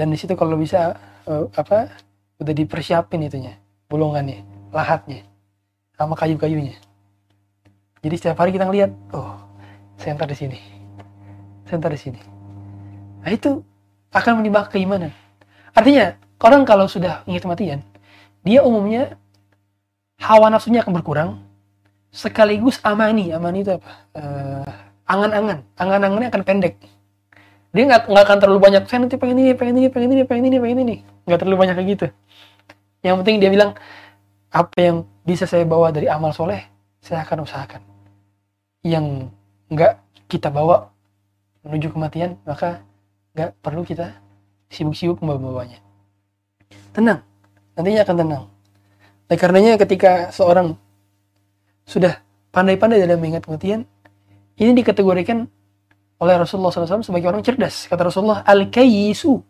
Dan 0.00 0.08
di 0.08 0.16
situ 0.16 0.32
kalau 0.32 0.56
bisa 0.56 0.96
uh, 1.28 1.44
apa 1.52 1.92
udah 2.40 2.54
dipersiapin 2.56 3.20
itunya 3.28 3.60
bolongannya 3.92 4.40
lahatnya 4.72 5.28
sama 5.92 6.16
kayu-kayunya 6.16 6.80
jadi 8.00 8.14
setiap 8.16 8.40
hari 8.40 8.56
kita 8.56 8.64
ngeliat, 8.64 8.90
oh, 9.12 9.36
saya 10.00 10.16
di 10.16 10.36
sini, 10.36 10.58
saya 11.68 11.84
di 11.84 12.00
sini. 12.00 12.20
Nah 13.20 13.28
itu 13.28 13.60
akan 14.08 14.40
menimba 14.40 14.64
keimanan. 14.72 15.12
Artinya, 15.76 16.16
orang 16.40 16.64
kalau 16.64 16.88
sudah 16.88 17.20
ingat 17.28 17.44
kematian, 17.44 17.84
dia 18.40 18.64
umumnya 18.64 19.20
hawa 20.16 20.48
nafsunya 20.48 20.80
akan 20.80 20.96
berkurang, 20.96 21.30
sekaligus 22.08 22.80
amani. 22.80 23.36
Amani 23.36 23.68
itu 23.68 23.76
apa? 23.76 23.90
Uh, 24.16 24.64
angan-angan. 25.04 25.60
Angan-angannya 25.76 26.28
akan 26.32 26.42
pendek. 26.48 26.80
Dia 27.76 27.84
nggak 27.84 28.08
nggak 28.08 28.24
akan 28.24 28.38
terlalu 28.40 28.60
banyak. 28.64 28.82
Saya 28.88 29.04
nanti 29.04 29.20
pengen 29.20 29.44
ini, 29.44 29.52
pengen 29.52 29.76
ini, 29.76 29.88
pengen 29.92 30.10
ini, 30.16 30.22
pengen 30.24 30.44
ini, 30.48 30.56
pengen 30.56 30.78
ini. 30.88 30.96
Nggak 31.28 31.38
terlalu 31.44 31.56
banyak 31.68 31.74
kayak 31.76 31.88
gitu. 32.00 32.06
Yang 33.04 33.14
penting 33.20 33.36
dia 33.44 33.52
bilang 33.52 33.76
apa 34.48 34.76
yang 34.80 34.96
bisa 35.28 35.44
saya 35.44 35.68
bawa 35.68 35.92
dari 35.92 36.08
amal 36.08 36.32
soleh, 36.32 36.64
saya 37.04 37.22
akan 37.22 37.44
usahakan 37.44 37.89
yang 38.80 39.28
nggak 39.68 40.00
kita 40.30 40.48
bawa 40.48 40.88
menuju 41.66 41.92
kematian, 41.92 42.40
maka 42.48 42.80
nggak 43.36 43.50
perlu 43.60 43.84
kita 43.84 44.16
sibuk-sibuk 44.72 45.20
membawa-bawanya. 45.20 45.78
Tenang, 46.94 47.20
nantinya 47.76 48.00
akan 48.06 48.16
tenang. 48.16 48.44
Oleh 49.30 49.38
karenanya 49.38 49.72
ketika 49.78 50.34
seorang 50.34 50.74
sudah 51.86 52.18
pandai-pandai 52.50 53.02
dalam 53.02 53.18
mengingat 53.22 53.46
kematian, 53.46 53.86
ini 54.58 54.70
dikategorikan 54.74 55.46
oleh 56.20 56.34
Rasulullah 56.36 56.70
SAW 56.70 57.06
sebagai 57.06 57.30
orang 57.32 57.40
cerdas. 57.40 57.88
Kata 57.88 58.10
Rasulullah, 58.10 58.44
Al-Kayisu 58.44 59.40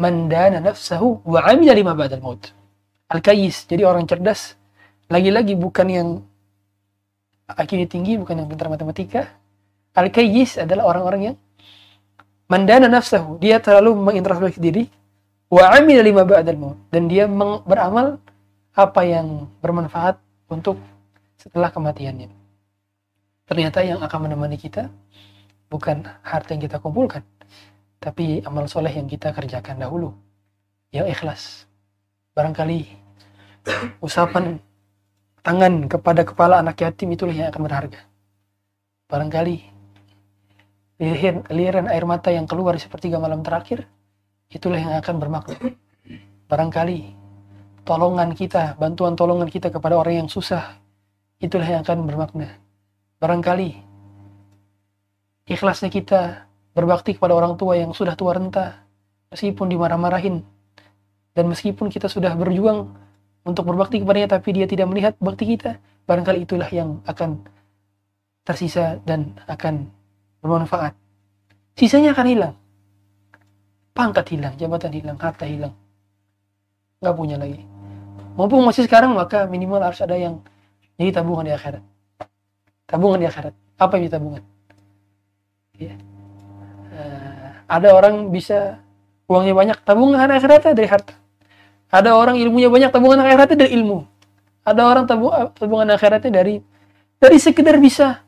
mandana 0.00 0.62
nafsahu 0.62 1.26
wa 1.26 1.40
amila 1.44 1.74
lima 1.76 1.92
ba'dal 1.92 2.22
maut. 2.22 2.54
Al-Kayis, 3.10 3.66
jadi 3.66 3.84
orang 3.84 4.06
cerdas. 4.06 4.54
Lagi-lagi 5.10 5.58
bukan 5.58 5.86
yang 5.90 6.08
IQ 7.58 7.90
tinggi 7.90 8.18
bukan 8.20 8.44
yang 8.44 8.48
pintar 8.50 8.68
matematika. 8.70 9.30
Al-Kayyis 9.96 10.62
adalah 10.62 10.86
orang-orang 10.86 11.20
yang 11.32 11.36
mandana 12.46 12.86
nafsahu. 12.86 13.42
Dia 13.42 13.58
terlalu 13.58 13.98
mengintrospeksi 13.98 14.60
diri. 14.62 14.84
Wa 15.50 15.74
amila 15.74 16.02
lima 16.02 16.22
ba'dal 16.22 16.58
maut. 16.58 16.78
Dan 16.94 17.10
dia 17.10 17.26
beramal 17.66 18.22
apa 18.74 19.02
yang 19.02 19.50
bermanfaat 19.58 20.22
untuk 20.46 20.78
setelah 21.34 21.74
kematiannya. 21.74 22.30
Ternyata 23.50 23.82
yang 23.82 23.98
akan 23.98 24.30
menemani 24.30 24.54
kita 24.54 24.86
bukan 25.66 26.06
harta 26.22 26.54
yang 26.54 26.62
kita 26.62 26.78
kumpulkan, 26.78 27.26
tapi 27.98 28.42
amal 28.46 28.70
soleh 28.70 28.94
yang 28.94 29.10
kita 29.10 29.34
kerjakan 29.34 29.78
dahulu, 29.78 30.14
yang 30.94 31.06
ikhlas. 31.10 31.66
Barangkali 32.34 32.86
usapan 34.06 34.62
tangan 35.40 35.88
kepada 35.88 36.22
kepala 36.24 36.60
anak 36.60 36.80
yatim 36.80 37.12
itulah 37.12 37.32
yang 37.32 37.48
akan 37.48 37.62
berharga. 37.64 38.00
Barangkali 39.10 39.56
lihiran 41.48 41.88
air 41.88 42.04
mata 42.04 42.28
yang 42.28 42.44
keluar 42.44 42.76
di 42.76 42.82
sepertiga 42.84 43.16
malam 43.16 43.40
terakhir, 43.40 43.88
itulah 44.52 44.76
yang 44.76 44.94
akan 45.00 45.16
bermakna. 45.16 45.56
Barangkali 46.44 47.16
tolongan 47.88 48.36
kita, 48.36 48.76
bantuan 48.76 49.16
tolongan 49.16 49.48
kita 49.48 49.72
kepada 49.72 49.96
orang 49.96 50.26
yang 50.26 50.28
susah, 50.28 50.76
itulah 51.40 51.64
yang 51.64 51.80
akan 51.80 52.04
bermakna. 52.04 52.60
Barangkali 53.16 53.80
ikhlasnya 55.48 55.88
kita 55.88 56.46
berbakti 56.76 57.16
kepada 57.16 57.34
orang 57.34 57.56
tua 57.56 57.80
yang 57.80 57.90
sudah 57.96 58.14
tua 58.14 58.36
renta, 58.36 58.86
meskipun 59.32 59.72
dimarah-marahin, 59.72 60.44
dan 61.34 61.44
meskipun 61.48 61.88
kita 61.88 62.06
sudah 62.06 62.36
berjuang 62.36 62.92
untuk 63.44 63.64
berbakti 63.64 64.00
kepadanya 64.00 64.36
tapi 64.36 64.52
dia 64.52 64.66
tidak 64.68 64.86
melihat 64.90 65.12
bakti 65.16 65.48
kita, 65.56 65.80
barangkali 66.04 66.44
itulah 66.44 66.68
yang 66.68 67.00
akan 67.08 67.40
tersisa 68.44 69.00
dan 69.06 69.36
akan 69.48 69.88
bermanfaat. 70.44 70.96
Sisanya 71.76 72.12
akan 72.12 72.26
hilang. 72.28 72.54
Pangkat 73.96 74.26
hilang, 74.32 74.54
jabatan 74.56 74.92
hilang, 74.92 75.16
harta 75.16 75.44
hilang. 75.48 75.72
Nggak 77.00 77.14
punya 77.16 77.36
lagi. 77.40 77.64
Mumpung 78.36 78.64
masih 78.64 78.86
sekarang 78.86 79.12
maka 79.16 79.44
minimal 79.48 79.80
harus 79.82 80.00
ada 80.00 80.16
yang 80.16 80.40
jadi 81.00 81.20
tabungan 81.20 81.48
di 81.48 81.54
akhirat. 81.56 81.82
Tabungan 82.84 83.18
di 83.20 83.26
akhirat. 83.28 83.54
Apa 83.80 83.96
yang 83.96 84.12
tabungan? 84.12 84.42
Ya. 85.80 85.96
Uh, 86.92 87.48
ada 87.64 87.88
orang 87.96 88.28
bisa 88.28 88.76
uangnya 89.24 89.54
banyak, 89.56 89.76
tabungan 89.86 90.28
akhiratnya 90.28 90.76
dari 90.76 90.88
harta. 90.88 91.19
Ada 91.90 92.14
orang 92.14 92.38
ilmunya 92.38 92.70
banyak, 92.70 92.94
tabungan 92.94 93.18
akhiratnya 93.18 93.66
dari 93.66 93.72
ilmu. 93.74 94.06
Ada 94.62 94.82
orang 94.86 95.04
tabungan 95.58 95.90
akhiratnya 95.90 96.30
dari 96.30 96.62
dari 97.20 97.36
sekedar 97.36 97.76
bisa 97.82 98.22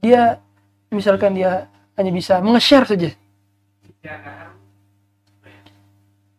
dia 0.00 0.40
misalkan 0.88 1.36
dia 1.36 1.68
hanya 1.96 2.12
bisa 2.12 2.40
menge-share 2.40 2.88
saja. 2.88 3.10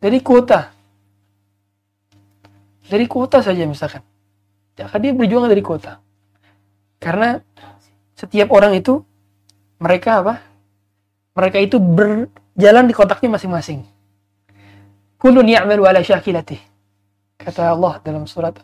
Dari 0.02 0.20
kuota. 0.22 0.74
Dari 2.90 3.06
kuota 3.06 3.46
saja 3.46 3.64
misalkan. 3.70 4.02
Ya, 4.74 4.90
dia 4.98 5.14
berjuang 5.14 5.46
dari 5.46 5.62
kuota. 5.62 6.02
Karena 6.98 7.38
setiap 8.18 8.50
orang 8.50 8.74
itu 8.74 9.06
mereka 9.78 10.26
apa? 10.26 10.42
Mereka 11.38 11.58
itu 11.62 11.78
berjalan 11.78 12.90
di 12.90 12.94
kotaknya 12.98 13.38
masing-masing. 13.38 13.86
Kulun 15.22 15.46
ya'malu 15.46 15.86
ala 15.86 16.02
syakilatih. 16.02 16.58
Kata 17.38 17.78
Allah 17.78 18.02
dalam 18.02 18.26
surat 18.26 18.58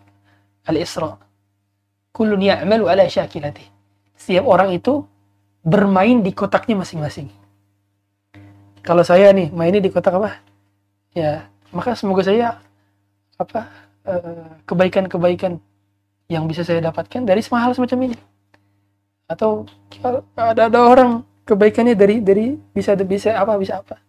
Al-Isra. 0.65 1.13
Kulun 2.09 2.41
ya'malu 2.41 2.89
ala 2.89 3.05
syakilatih. 3.05 3.69
Setiap 4.17 4.49
orang 4.49 4.73
itu 4.73 5.05
bermain 5.61 6.25
di 6.25 6.33
kotaknya 6.33 6.81
masing-masing. 6.81 7.29
Kalau 8.81 9.05
saya 9.05 9.29
nih 9.37 9.53
mainnya 9.53 9.77
di 9.77 9.93
kotak 9.93 10.17
apa? 10.17 10.41
Ya, 11.13 11.45
maka 11.69 11.93
semoga 11.93 12.25
saya 12.25 12.57
apa 13.37 13.69
eh, 14.09 14.57
kebaikan-kebaikan 14.65 15.61
yang 16.25 16.49
bisa 16.49 16.65
saya 16.65 16.81
dapatkan 16.81 17.21
dari 17.21 17.45
semua 17.45 17.61
hal 17.69 17.77
semacam 17.77 18.09
ini. 18.09 18.17
Atau 19.29 19.69
ada 20.33 20.71
ada 20.73 20.79
orang 20.81 21.21
kebaikannya 21.45 21.93
dari 21.93 22.17
dari 22.17 22.57
bisa 22.73 22.97
bisa 22.97 23.37
apa 23.37 23.53
bisa 23.61 23.79
apa 23.83 24.01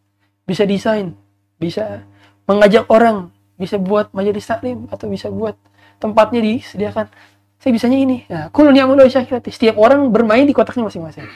bisa 0.49 0.65
desain 0.65 1.13
bisa 1.59 2.03
mengajak 2.49 2.89
orang 2.89 3.29
bisa 3.61 3.77
buat 3.77 4.09
majelis 4.17 4.49
taklim 4.49 4.89
atau 4.89 5.07
bisa 5.07 5.29
buat 5.29 5.55
tempatnya 6.01 6.41
disediakan. 6.41 7.13
Saya 7.59 7.71
bisanya 7.75 7.99
ini. 8.01 8.25
Nah 8.31 8.49
kulun 8.49 8.73
syakirati 8.73 9.53
setiap 9.53 9.77
orang 9.77 10.09
bermain 10.09 10.49
di 10.49 10.57
kotaknya 10.57 10.89
masing-masing. 10.89 11.29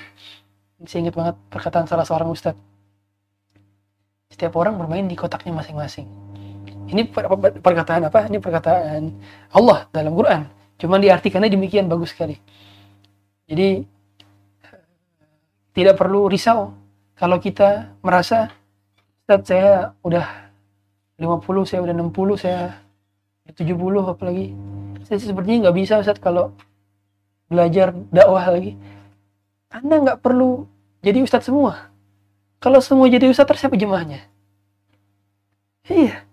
Saya 0.88 0.98
ingat 1.06 1.14
banget 1.14 1.36
perkataan 1.52 1.86
salah 1.86 2.08
seorang 2.08 2.32
ustadz. 2.32 2.58
Setiap 4.32 4.56
orang 4.56 4.80
bermain 4.80 5.04
di 5.04 5.14
kotaknya 5.14 5.52
masing-masing. 5.52 6.08
Ini 6.88 7.06
perkataan 7.60 8.08
apa? 8.08 8.26
Ini 8.26 8.38
perkataan 8.40 9.02
Allah 9.52 9.86
dalam 9.92 10.16
Quran. 10.16 10.48
Cuman 10.80 10.98
diartikannya 10.98 11.52
demikian 11.52 11.86
bagus 11.86 12.10
sekali. 12.10 12.34
Jadi 13.46 13.84
tidak 15.76 15.94
perlu 16.00 16.26
risau. 16.26 16.74
Kalau 17.14 17.38
kita 17.38 17.94
merasa 18.02 18.50
saya 19.28 19.94
udah 20.02 20.41
50 21.22 21.70
saya 21.70 21.80
udah 21.86 21.94
60 21.94 22.42
saya 22.42 22.82
70 23.46 23.78
apalagi. 24.10 24.50
Saya 25.06 25.18
sepertinya 25.22 25.70
nggak 25.70 25.76
bisa 25.78 26.02
Ustaz 26.02 26.18
kalau 26.18 26.50
belajar 27.46 27.94
dakwah 28.10 28.42
lagi. 28.50 28.74
Anda 29.70 30.02
nggak 30.02 30.18
perlu 30.18 30.66
jadi 31.06 31.22
Ustadz 31.22 31.46
semua. 31.46 31.94
Kalau 32.58 32.82
semua 32.82 33.06
jadi 33.06 33.30
Ustadz 33.30 33.54
siapa 33.54 33.78
jemaahnya? 33.78 34.26
Iya. 35.86 36.26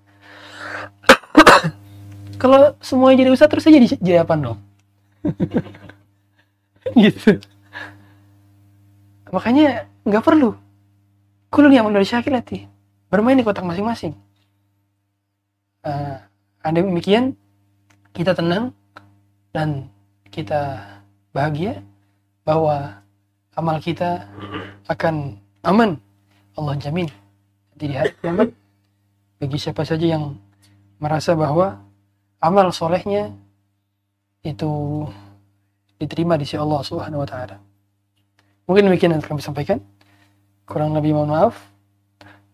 Kalau 2.42 2.78
semua 2.82 3.14
jadi 3.18 3.34
Ustadz 3.34 3.52
terus 3.52 3.64
saya 3.66 3.82
jadi, 3.82 3.98
jadi 3.98 4.18
apa 4.22 4.38
dong 4.38 4.60
gitu. 7.02 7.42
Makanya 9.34 9.90
nggak 10.06 10.24
perlu. 10.26 10.54
Kulun 11.50 11.74
yang 11.74 11.90
dari 11.90 12.06
syakilati 12.06 12.70
bermain 13.10 13.34
di 13.34 13.42
kotak 13.42 13.66
masing-masing 13.66 14.14
uh, 15.86 16.16
ada 16.64 16.80
demikian 16.80 17.36
kita 18.12 18.36
tenang 18.36 18.76
dan 19.54 19.88
kita 20.30 20.80
bahagia 21.32 21.82
bahwa 22.44 23.00
amal 23.56 23.78
kita 23.82 24.26
akan 24.90 25.38
aman 25.64 26.00
Allah 26.58 26.76
jamin 26.80 27.08
nanti 27.72 27.86
di 27.86 27.96
hari 27.96 28.12
kiamat 28.20 28.50
bagi 29.40 29.58
siapa 29.58 29.88
saja 29.88 30.04
yang 30.04 30.36
merasa 31.00 31.32
bahwa 31.32 31.80
amal 32.44 32.72
solehnya 32.76 33.32
itu 34.44 35.04
diterima 36.00 36.40
di 36.40 36.48
sisi 36.48 36.60
Allah 36.60 36.80
Subhanahu 36.84 37.24
wa 37.24 37.28
taala. 37.28 37.60
Mungkin 38.68 38.88
demikian 38.88 39.16
yang 39.16 39.24
kami 39.24 39.44
sampaikan. 39.44 39.80
Kurang 40.64 40.96
lebih 40.96 41.16
mohon 41.16 41.32
maaf. 41.32 41.56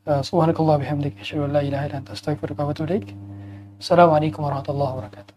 سبحانك 0.06 0.60
الله 0.60 0.78
بحمدك 0.78 1.20
أشهد 1.20 1.40
أن 1.40 1.54
لا 1.54 1.62
إله 1.62 1.86
إلا 1.86 1.98
أنت 1.98 2.10
أستغفرك 2.10 2.60
وأتوب 2.60 2.88
إليك. 2.88 3.16
السلام 3.80 4.10
عليكم 4.10 4.44
ورحمة 4.44 4.70
الله 4.70 4.96
وبركاته. 4.96 5.34